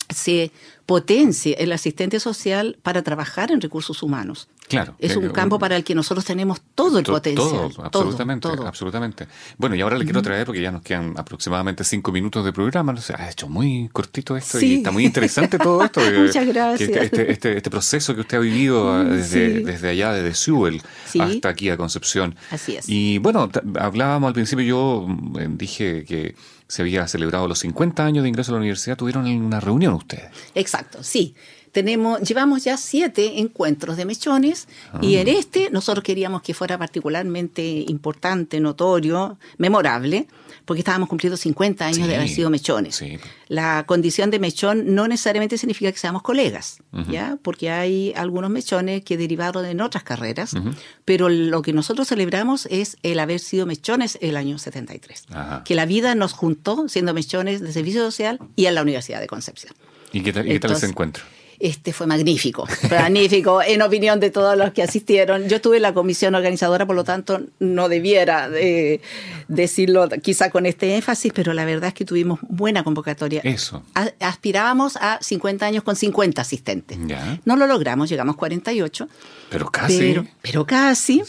se 0.08 0.52
potencie 0.86 1.54
el 1.58 1.70
asistente 1.72 2.18
social 2.18 2.78
para 2.82 3.02
trabajar 3.02 3.50
en 3.50 3.60
recursos 3.60 4.02
humanos. 4.02 4.48
Claro. 4.68 4.94
Es 4.98 5.16
un 5.16 5.28
campo 5.30 5.58
para 5.58 5.76
el 5.76 5.84
que 5.84 5.94
nosotros 5.94 6.24
tenemos 6.24 6.60
todo 6.74 6.98
el 6.98 7.04
potencial. 7.04 7.70
Todo, 7.74 7.84
absolutamente, 7.84 8.48
absolutamente. 8.48 9.28
Bueno, 9.56 9.76
y 9.76 9.80
ahora 9.80 9.98
le 9.98 10.04
quiero 10.04 10.22
traer, 10.22 10.46
porque 10.46 10.60
ya 10.60 10.70
nos 10.70 10.82
quedan 10.82 11.14
aproximadamente 11.16 11.84
cinco 11.84 12.12
minutos 12.12 12.44
de 12.44 12.52
programa, 12.52 12.92
no 12.92 13.00
ha 13.18 13.30
hecho 13.30 13.48
muy 13.48 13.88
cortito 13.92 14.36
esto 14.36 14.60
y 14.60 14.76
está 14.76 14.90
muy 14.90 15.04
interesante 15.04 15.58
todo 15.58 15.82
esto. 15.84 16.00
Muchas 16.18 16.46
gracias. 16.46 16.90
Este, 16.90 17.32
este, 17.32 17.56
este, 17.56 17.70
proceso 17.70 18.14
que 18.14 18.22
usted 18.22 18.38
ha 18.38 18.40
vivido 18.40 18.90
ah, 18.90 19.04
desde, 19.04 19.60
desde 19.64 19.90
allá, 19.90 20.12
desde 20.12 20.34
Sewell 20.34 20.82
hasta 21.18 21.48
aquí 21.48 21.70
a 21.70 21.76
Concepción. 21.76 22.34
Así 22.50 22.76
es. 22.76 22.88
Y 22.88 23.18
bueno, 23.18 23.50
hablábamos 23.78 24.28
al 24.28 24.34
principio, 24.34 24.64
yo 24.64 25.06
mm, 25.06 25.56
dije 25.56 26.04
que 26.04 26.34
se 26.68 26.82
había 26.82 27.08
celebrado 27.08 27.48
los 27.48 27.60
50 27.60 28.04
años 28.04 28.22
de 28.22 28.28
ingreso 28.28 28.52
a 28.52 28.54
la 28.54 28.58
universidad, 28.58 28.96
tuvieron 28.96 29.26
una 29.26 29.58
reunión 29.58 29.94
ustedes. 29.94 30.30
Exacto, 30.54 31.02
sí. 31.02 31.34
Tenemos, 31.78 32.20
llevamos 32.22 32.64
ya 32.64 32.76
siete 32.76 33.38
encuentros 33.38 33.96
de 33.96 34.04
mechones 34.04 34.66
y 35.00 35.14
en 35.14 35.28
ah. 35.28 35.30
este 35.30 35.70
nosotros 35.70 36.02
queríamos 36.02 36.42
que 36.42 36.52
fuera 36.52 36.76
particularmente 36.76 37.84
importante, 37.86 38.58
notorio, 38.58 39.38
memorable, 39.58 40.26
porque 40.64 40.80
estábamos 40.80 41.08
cumpliendo 41.08 41.36
50 41.36 41.86
años 41.86 42.08
de 42.08 42.16
haber 42.16 42.28
sido 42.28 42.50
mechones. 42.50 43.00
La 43.46 43.84
condición 43.86 44.32
de 44.32 44.40
mechón 44.40 44.92
no 44.96 45.06
necesariamente 45.06 45.56
significa 45.56 45.92
que 45.92 45.98
seamos 45.98 46.22
colegas, 46.22 46.82
¿ya? 47.08 47.38
porque 47.42 47.70
hay 47.70 48.12
algunos 48.16 48.50
mechones 48.50 49.04
que 49.04 49.16
derivaron 49.16 49.64
en 49.64 49.80
otras 49.80 50.02
carreras, 50.02 50.56
pero 51.04 51.28
lo 51.28 51.62
que 51.62 51.72
nosotros 51.72 52.08
celebramos 52.08 52.66
es 52.72 52.96
el 53.04 53.20
haber 53.20 53.38
sido 53.38 53.66
mechones 53.66 54.18
el 54.20 54.36
año 54.36 54.58
73, 54.58 55.26
que 55.64 55.76
la 55.76 55.86
vida 55.86 56.16
nos 56.16 56.32
juntó 56.32 56.88
siendo 56.88 57.14
mechones 57.14 57.60
de 57.60 57.72
servicio 57.72 58.02
social 58.02 58.40
y 58.56 58.66
en 58.66 58.74
la 58.74 58.82
Universidad 58.82 59.20
de 59.20 59.28
Concepción. 59.28 59.72
¿Y 60.12 60.22
qué 60.22 60.32
tal, 60.32 60.48
¿y 60.48 60.50
qué 60.50 60.58
tal 60.58 60.72
ese 60.72 60.86
encuentro? 60.86 61.22
Este 61.60 61.92
fue 61.92 62.06
magnífico, 62.06 62.66
magnífico, 62.90 63.62
en 63.66 63.82
opinión 63.82 64.20
de 64.20 64.30
todos 64.30 64.56
los 64.56 64.72
que 64.72 64.82
asistieron. 64.82 65.48
Yo 65.48 65.56
estuve 65.56 65.76
en 65.76 65.82
la 65.82 65.94
comisión 65.94 66.34
organizadora, 66.34 66.86
por 66.86 66.96
lo 66.96 67.04
tanto 67.04 67.40
no 67.58 67.88
debiera 67.88 68.48
de 68.48 69.00
decirlo 69.48 70.08
quizá 70.22 70.50
con 70.50 70.66
este 70.66 70.94
énfasis, 70.94 71.32
pero 71.34 71.52
la 71.54 71.64
verdad 71.64 71.88
es 71.88 71.94
que 71.94 72.04
tuvimos 72.04 72.40
buena 72.42 72.84
convocatoria. 72.84 73.40
Eso. 73.44 73.82
aspirábamos 74.20 74.96
a 74.96 75.18
50 75.20 75.66
años 75.66 75.82
con 75.82 75.96
50 75.96 76.40
asistentes. 76.40 76.98
No 77.44 77.56
lo 77.56 77.66
logramos, 77.66 78.08
llegamos 78.08 78.36
a 78.36 78.38
48. 78.38 79.08
Pero 79.50 79.70
casi. 79.70 80.16
Pero, 80.42 80.66
casi. 80.66 81.22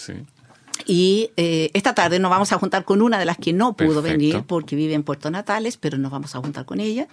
Y 0.85 1.31
eh, 1.37 1.71
esta 1.73 1.93
tarde 1.93 2.19
nos 2.19 2.31
vamos 2.31 2.51
a 2.51 2.57
juntar 2.57 2.85
con 2.85 3.01
una 3.01 3.19
de 3.19 3.25
las 3.25 3.37
que 3.37 3.53
no 3.53 3.73
pudo 3.73 4.01
venir 4.01 4.43
porque 4.47 4.75
vive 4.75 4.93
en 4.93 5.03
Puerto 5.03 5.29
Natales, 5.29 5.77
pero 5.77 5.97
nos 5.97 6.11
vamos 6.11 6.35
a 6.35 6.39
juntar 6.39 6.65
con 6.65 6.79
ella. 6.79 7.07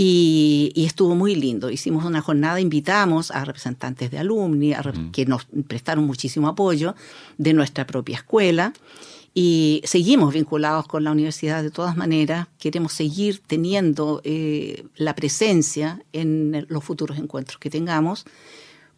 Y, 0.00 0.72
estuvo 0.76 1.16
muy 1.16 1.34
lindo. 1.34 1.70
Hicimos 1.70 2.04
una 2.04 2.20
jornada, 2.20 2.60
invitamos 2.60 3.32
a 3.32 3.44
representantes 3.44 4.12
de 4.12 4.18
alumni 4.18 4.72
que 5.12 5.26
nos 5.26 5.46
prestaron 5.66 6.04
muchísimo 6.06 6.46
apoyo 6.46 6.94
de 7.36 7.52
nuestra 7.52 7.84
propia 7.84 8.14
escuela 8.14 8.72
y 9.34 9.82
seguimos 9.84 10.34
vinculados 10.34 10.86
con 10.86 11.02
la 11.02 11.10
universidad 11.10 11.64
de 11.64 11.72
todas 11.72 11.96
maneras. 11.96 12.46
Queremos 12.60 12.92
seguir 12.92 13.40
teniendo 13.44 14.20
eh, 14.22 14.84
la 14.94 15.16
presencia 15.16 16.00
en 16.12 16.64
los 16.68 16.84
futuros 16.84 17.18
encuentros 17.18 17.58
que 17.58 17.68
tengamos 17.68 18.24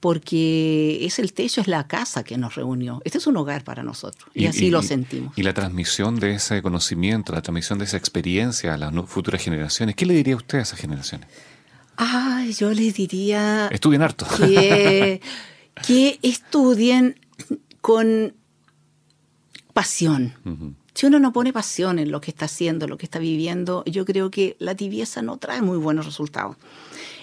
porque 0.00 1.04
es 1.04 1.18
el 1.18 1.32
techo, 1.34 1.60
es 1.60 1.68
la 1.68 1.86
casa 1.86 2.24
que 2.24 2.38
nos 2.38 2.54
reunió. 2.54 3.02
Este 3.04 3.18
es 3.18 3.26
un 3.26 3.36
hogar 3.36 3.64
para 3.64 3.82
nosotros 3.82 4.30
y, 4.34 4.46
así 4.46 4.70
lo 4.70 4.82
sentimos. 4.82 5.36
Y 5.36 5.42
la 5.42 5.52
transmisión 5.52 6.18
de 6.18 6.34
ese 6.34 6.62
conocimiento, 6.62 7.32
la 7.32 7.42
transmisión 7.42 7.78
de 7.78 7.84
esa 7.84 7.98
experiencia 7.98 8.74
a 8.74 8.78
las 8.78 8.92
futuras 9.06 9.42
generaciones, 9.42 9.94
¿qué 9.94 10.06
le 10.06 10.14
diría 10.14 10.36
usted 10.36 10.58
a 10.58 10.62
esas 10.62 10.80
generaciones? 10.80 11.28
Ay, 11.96 12.54
yo 12.54 12.70
les 12.70 12.94
diría... 12.94 13.68
Estudien 13.70 14.00
harto. 14.00 14.26
Que, 14.38 15.20
que 15.86 16.18
estudien 16.22 17.20
con 17.82 18.34
pasión. 19.74 20.34
Si 20.94 21.06
uno 21.06 21.18
no 21.18 21.32
pone 21.32 21.52
pasión 21.52 21.98
en 21.98 22.10
lo 22.10 22.20
que 22.20 22.30
está 22.30 22.46
haciendo, 22.46 22.88
lo 22.88 22.98
que 22.98 23.06
está 23.06 23.18
viviendo, 23.18 23.84
yo 23.84 24.04
creo 24.04 24.30
que 24.30 24.56
la 24.58 24.74
tibieza 24.74 25.22
no 25.22 25.36
trae 25.36 25.62
muy 25.62 25.78
buenos 25.78 26.06
resultados. 26.06 26.56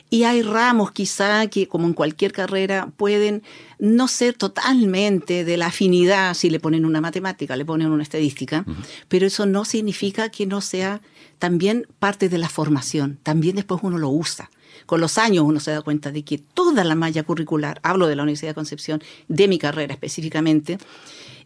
Y 0.09 0.23
hay 0.23 0.41
ramos 0.41 0.91
quizá 0.91 1.47
que, 1.47 1.67
como 1.67 1.85
en 1.85 1.93
cualquier 1.93 2.31
carrera, 2.31 2.89
pueden 2.95 3.43
no 3.77 4.07
ser 4.07 4.35
totalmente 4.35 5.43
de 5.43 5.57
la 5.57 5.67
afinidad 5.67 6.33
si 6.33 6.49
le 6.49 6.59
ponen 6.59 6.85
una 6.85 7.01
matemática, 7.01 7.57
le 7.57 7.65
ponen 7.65 7.91
una 7.91 8.03
estadística, 8.03 8.65
pero 9.09 9.27
eso 9.27 9.45
no 9.45 9.65
significa 9.65 10.29
que 10.29 10.45
no 10.45 10.61
sea 10.61 11.01
también 11.39 11.87
parte 11.99 12.29
de 12.29 12.37
la 12.37 12.47
formación. 12.47 13.19
También 13.23 13.57
después 13.57 13.81
uno 13.83 13.97
lo 13.97 14.09
usa. 14.09 14.49
Con 14.85 15.01
los 15.01 15.17
años 15.17 15.43
uno 15.45 15.59
se 15.59 15.71
da 15.71 15.81
cuenta 15.81 16.11
de 16.11 16.23
que 16.23 16.37
toda 16.37 16.83
la 16.85 16.95
malla 16.95 17.23
curricular, 17.23 17.79
hablo 17.83 18.07
de 18.07 18.15
la 18.15 18.23
Universidad 18.23 18.51
de 18.51 18.55
Concepción, 18.55 19.03
de 19.27 19.47
mi 19.47 19.59
carrera 19.59 19.93
específicamente, 19.93 20.77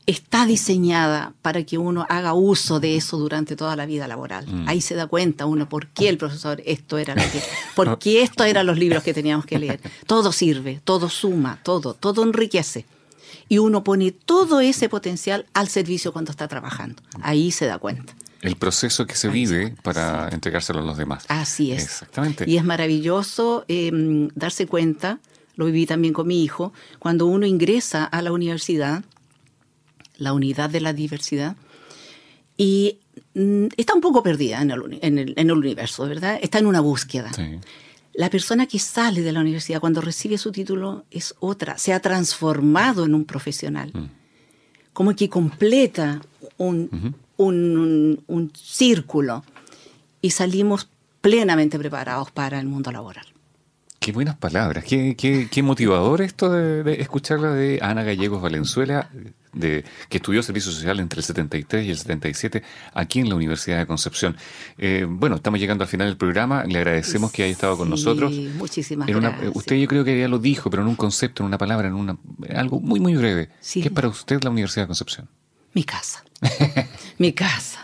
está 0.06 0.46
diseñada 0.46 1.34
para 1.42 1.64
que 1.64 1.78
uno 1.78 2.06
haga 2.10 2.34
uso 2.34 2.80
de 2.80 2.96
eso 2.96 3.18
durante 3.18 3.56
toda 3.56 3.76
la 3.76 3.86
vida 3.86 4.08
laboral. 4.08 4.48
Mm. 4.48 4.68
Ahí 4.68 4.82
se 4.82 4.96
da 4.96 5.08
cuenta 5.08 5.46
uno 5.46 5.70
por 5.70 5.88
qué 5.88 6.10
el 6.10 6.18
profesor 6.18 6.62
esto 6.66 6.98
era 6.98 7.16
lo 7.16 7.22
que, 7.22 7.42
por 7.76 8.00
qué 8.00 8.24
esto 8.24 8.44
eran 8.44 8.66
los 8.66 8.78
libros 8.78 9.04
que 9.04 9.14
teníamos 9.14 9.46
que 9.46 9.60
leer. 9.60 9.80
Todo 10.08 10.32
sirve, 10.32 10.82
todo 10.84 11.10
suma, 11.10 11.60
todo, 11.64 11.94
todo 11.94 12.24
enriquece. 12.24 12.86
Y 13.48 13.58
uno 13.58 13.84
pone 13.84 14.12
todo 14.12 14.62
ese 14.62 14.90
potencial 14.90 15.46
al 15.54 15.68
servicio 15.68 16.14
cuando 16.14 16.32
está 16.32 16.48
trabajando. 16.48 17.02
Ahí 17.22 17.52
se 17.52 17.66
da 17.66 17.78
cuenta. 17.78 18.14
El 18.42 18.56
proceso 18.56 19.06
que 19.06 19.16
se 19.16 19.30
vive 19.30 19.76
para 19.84 20.30
entregárselo 20.30 20.80
a 20.80 20.84
los 20.84 20.98
demás. 20.98 21.26
Así 21.28 21.72
es. 21.72 21.84
Exactamente. 21.84 22.46
Y 22.48 22.58
es 22.58 22.64
maravilloso 22.64 23.66
em, 23.68 24.30
darse 24.36 24.66
cuenta, 24.66 25.20
lo 25.56 25.66
viví 25.66 25.86
también 25.86 26.14
con 26.14 26.28
mi 26.28 26.44
hijo, 26.44 26.74
cuando 26.98 27.28
uno 27.28 27.46
ingresa 27.46 28.06
a 28.06 28.22
la 28.22 28.32
universidad 28.32 29.04
la 30.22 30.34
unidad 30.34 30.70
de 30.70 30.82
la 30.82 30.94
diversidad, 30.94 31.56
y 32.58 33.00
mm, 33.34 33.68
está 33.76 33.96
un 33.96 34.02
poco 34.02 34.22
perdida 34.22 34.62
en 34.62 34.70
el, 34.72 35.00
en 35.02 35.18
el, 35.18 35.34
en 35.36 35.50
el 35.50 35.58
universo, 35.58 36.08
¿verdad? 36.08 36.40
Está 36.42 36.60
en 36.60 36.68
una 36.68 36.80
búsqueda. 36.80 37.32
La 38.14 38.30
persona 38.30 38.68
que 38.68 38.78
sale 38.78 39.22
de 39.22 39.32
la 39.32 39.40
universidad 39.40 39.80
cuando 39.80 40.02
recibe 40.02 40.38
su 40.38 40.52
título 40.52 41.06
es 41.10 41.34
otra, 41.40 41.78
se 41.78 41.94
ha 41.94 42.00
transformado 42.02 43.06
en 43.06 43.16
un 43.16 43.26
profesional, 43.26 43.92
mm. 43.94 44.10
como 44.94 45.16
que 45.16 45.28
completa 45.28 46.22
un, 46.58 47.16
un, 47.38 48.24
un, 48.28 48.52
círculo 48.54 49.44
y 50.22 50.30
salimos 50.30 50.88
plenamente 51.22 51.80
preparados 51.80 52.30
para 52.32 52.60
el 52.60 52.68
mundo 52.68 52.92
laboral. 52.92 53.26
Qué 54.02 54.12
buenas 54.12 54.36
palabras, 54.36 54.84
qué, 54.84 55.16
qué, 55.16 55.48
qué 55.48 55.62
motivador 55.62 56.24
esto 56.24 56.50
de, 56.50 56.82
de, 56.82 57.02
escucharla 57.04 57.54
de 57.54 57.78
Ana 57.84 58.02
Gallegos 58.02 58.42
Valenzuela, 58.42 59.12
de, 59.54 59.86
que 60.10 60.18
estudió 60.18 60.42
Servicio 60.42 60.72
Social 60.72 61.00
entre 61.00 61.20
el 61.20 61.24
73 61.24 61.86
y 61.86 61.92
el 61.92 61.98
77 61.98 62.64
aquí 62.96 63.20
en 63.20 63.30
la 63.30 63.36
Universidad 63.36 63.78
de 63.78 63.86
Concepción. 63.86 64.36
Eh, 64.80 65.06
bueno, 65.08 65.36
estamos 65.36 65.60
llegando 65.60 65.84
al 65.84 65.88
final 65.88 66.08
del 66.08 66.18
programa. 66.18 66.64
Le 66.64 66.80
agradecemos 66.80 67.32
que 67.32 67.44
haya 67.44 67.52
estado 67.52 67.78
con 67.78 67.92
nosotros. 67.92 68.34
Muchísimas 68.56 69.08
gracias. 69.08 69.52
Usted 69.54 69.76
yo 69.76 69.88
creo 69.88 70.04
que 70.04 70.20
ya 70.20 70.28
lo 70.28 70.40
dijo, 70.40 70.72
pero 70.72 70.82
en 70.82 70.90
un 70.90 70.96
concepto, 70.96 71.44
en 71.44 71.48
una 71.48 71.60
palabra, 71.60 71.88
en 71.88 71.94
una, 71.94 72.18
algo 72.56 72.80
muy, 72.80 73.00
muy 73.00 73.16
breve. 73.16 73.50
¿Qué 73.72 73.82
es 73.82 73.92
para 73.92 74.08
usted 74.08 74.44
la 74.44 74.50
Universidad 74.50 74.86
de 74.86 74.88
Concepción? 74.88 75.30
Mi 75.76 75.84
casa. 75.84 76.24
mi 77.20 77.34
casa, 77.34 77.80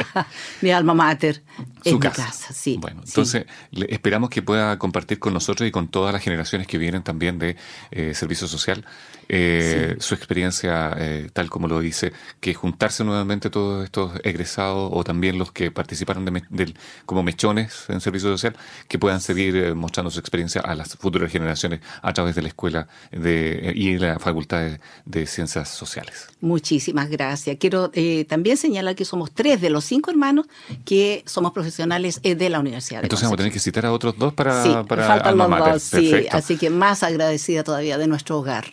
mi 0.62 0.70
alma 0.70 0.94
mater. 0.94 1.42
Su 1.90 1.98
casa. 1.98 2.30
sí. 2.52 2.78
Bueno, 2.80 3.02
entonces 3.04 3.46
esperamos 3.88 4.30
que 4.30 4.42
pueda 4.42 4.78
compartir 4.78 5.18
con 5.18 5.32
nosotros 5.32 5.68
y 5.68 5.70
con 5.70 5.88
todas 5.88 6.12
las 6.12 6.22
generaciones 6.22 6.66
que 6.66 6.78
vienen 6.78 7.02
también 7.02 7.38
de 7.38 7.56
eh, 7.90 8.14
servicio 8.14 8.48
social 8.48 8.84
eh, 9.28 9.96
su 9.98 10.14
experiencia, 10.14 10.94
eh, 10.98 11.30
tal 11.32 11.50
como 11.50 11.66
lo 11.66 11.80
dice, 11.80 12.12
que 12.40 12.54
juntarse 12.54 13.02
nuevamente 13.02 13.50
todos 13.50 13.84
estos 13.84 14.12
egresados 14.22 14.90
o 14.92 15.02
también 15.02 15.36
los 15.36 15.50
que 15.50 15.72
participaron 15.72 16.24
de, 16.24 16.74
como 17.06 17.24
mechones 17.24 17.86
en 17.88 18.00
servicio 18.00 18.28
social, 18.30 18.56
que 18.86 18.98
puedan 18.98 19.20
seguir 19.20 19.74
mostrando 19.74 20.10
su 20.10 20.20
experiencia 20.20 20.60
a 20.60 20.74
las 20.76 20.96
futuras 20.96 21.32
generaciones 21.32 21.80
a 22.02 22.12
través 22.12 22.36
de 22.36 22.42
la 22.42 22.48
escuela 22.48 22.88
de, 23.10 23.72
y 23.74 23.98
la 23.98 24.20
facultad 24.20 24.60
de, 24.60 24.80
de 25.04 25.26
Ciencias 25.26 25.68
Sociales. 25.70 26.28
Muchísimas 26.40 27.10
gracias. 27.10 27.56
Quiero 27.58 27.90
también 28.28 28.56
señalar 28.56 28.94
que 28.94 29.04
somos 29.04 29.32
tres 29.32 29.60
de 29.60 29.70
los 29.70 29.84
cinco 29.84 30.10
hermanos 30.10 30.46
que 30.84 31.24
somos 31.26 31.52
profesores 31.52 31.75
eh, 31.78 32.34
de 32.34 32.50
la 32.50 32.60
Universidad. 32.60 33.02
Entonces 33.02 33.24
vamos 33.24 33.34
a 33.34 33.38
tener 33.38 33.52
que 33.52 33.58
citar 33.58 33.86
a 33.86 33.92
otros 33.92 34.16
dos 34.18 34.32
para, 34.34 34.62
sí, 34.62 34.74
para 34.88 35.06
faltan 35.06 35.36
los 35.36 35.48
dos, 35.48 35.82
sí, 35.82 36.26
así 36.30 36.56
que 36.56 36.70
más 36.70 37.02
agradecida 37.02 37.64
todavía 37.64 37.98
de 37.98 38.06
nuestro 38.06 38.38
hogar. 38.38 38.66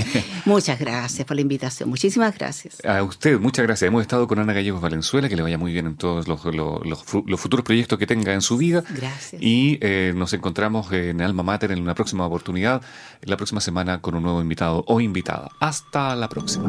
muchas 0.44 0.78
gracias 0.78 1.26
por 1.26 1.36
la 1.36 1.42
invitación, 1.42 1.88
muchísimas 1.88 2.36
gracias. 2.36 2.84
A 2.84 3.02
usted, 3.02 3.38
muchas 3.38 3.64
gracias. 3.64 3.88
Hemos 3.88 4.02
estado 4.02 4.26
con 4.26 4.38
Ana 4.38 4.52
Gallegos 4.52 4.80
Valenzuela, 4.80 5.28
que 5.28 5.36
le 5.36 5.42
vaya 5.42 5.58
muy 5.58 5.72
bien 5.72 5.86
en 5.86 5.96
todos 5.96 6.28
los, 6.28 6.44
los, 6.44 7.04
futuros 7.04 7.64
proyectos 7.64 7.98
que 7.98 8.06
tenga 8.06 8.32
en 8.32 8.42
su 8.42 8.56
vida. 8.56 8.82
Gracias. 8.90 9.40
Y 9.42 9.78
eh, 9.80 10.12
nos 10.14 10.32
encontramos 10.32 10.92
en 10.92 11.20
Alma 11.20 11.42
Mater 11.42 11.72
en 11.72 11.80
una 11.80 11.94
próxima 11.94 12.26
oportunidad, 12.26 12.82
la 13.22 13.36
próxima 13.36 13.60
semana 13.60 14.00
con 14.00 14.14
un 14.14 14.22
nuevo 14.22 14.40
invitado 14.40 14.84
o 14.86 15.00
invitada. 15.00 15.50
Hasta 15.60 16.16
la 16.16 16.28
próxima. 16.28 16.68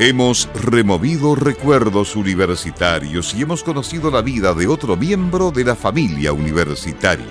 Hemos 0.00 0.48
removido 0.54 1.36
recuerdos 1.36 2.16
universitarios 2.16 3.32
y 3.32 3.42
hemos 3.42 3.62
conocido 3.62 4.10
la 4.10 4.22
vida 4.22 4.52
de 4.52 4.66
otro 4.66 4.96
miembro 4.96 5.52
de 5.52 5.62
la 5.62 5.76
familia 5.76 6.32
universitaria. 6.32 7.24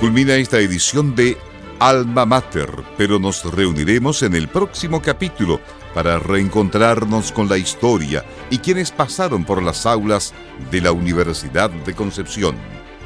Culmina 0.00 0.36
esta 0.36 0.60
edición 0.60 1.14
de 1.14 1.36
Alma 1.78 2.24
Mater, 2.24 2.70
pero 2.96 3.18
nos 3.18 3.44
reuniremos 3.44 4.22
en 4.22 4.34
el 4.34 4.48
próximo 4.48 5.02
capítulo 5.02 5.60
para 5.92 6.18
reencontrarnos 6.18 7.30
con 7.30 7.50
la 7.50 7.58
historia 7.58 8.24
y 8.48 8.58
quienes 8.58 8.92
pasaron 8.92 9.44
por 9.44 9.62
las 9.62 9.84
aulas 9.84 10.32
de 10.70 10.80
la 10.80 10.92
Universidad 10.92 11.68
de 11.68 11.94
Concepción. 11.94 12.56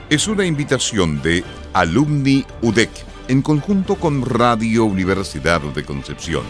Es 0.09 0.29
una 0.29 0.47
invitación 0.47 1.21
de 1.21 1.43
Alumni 1.73 2.47
UDEC 2.63 3.16
en 3.29 3.43
conjunto 3.43 3.97
con 3.97 4.25
Radio 4.25 4.85
Universidad 4.85 5.61
de 5.61 5.85
Concepción. 5.85 6.45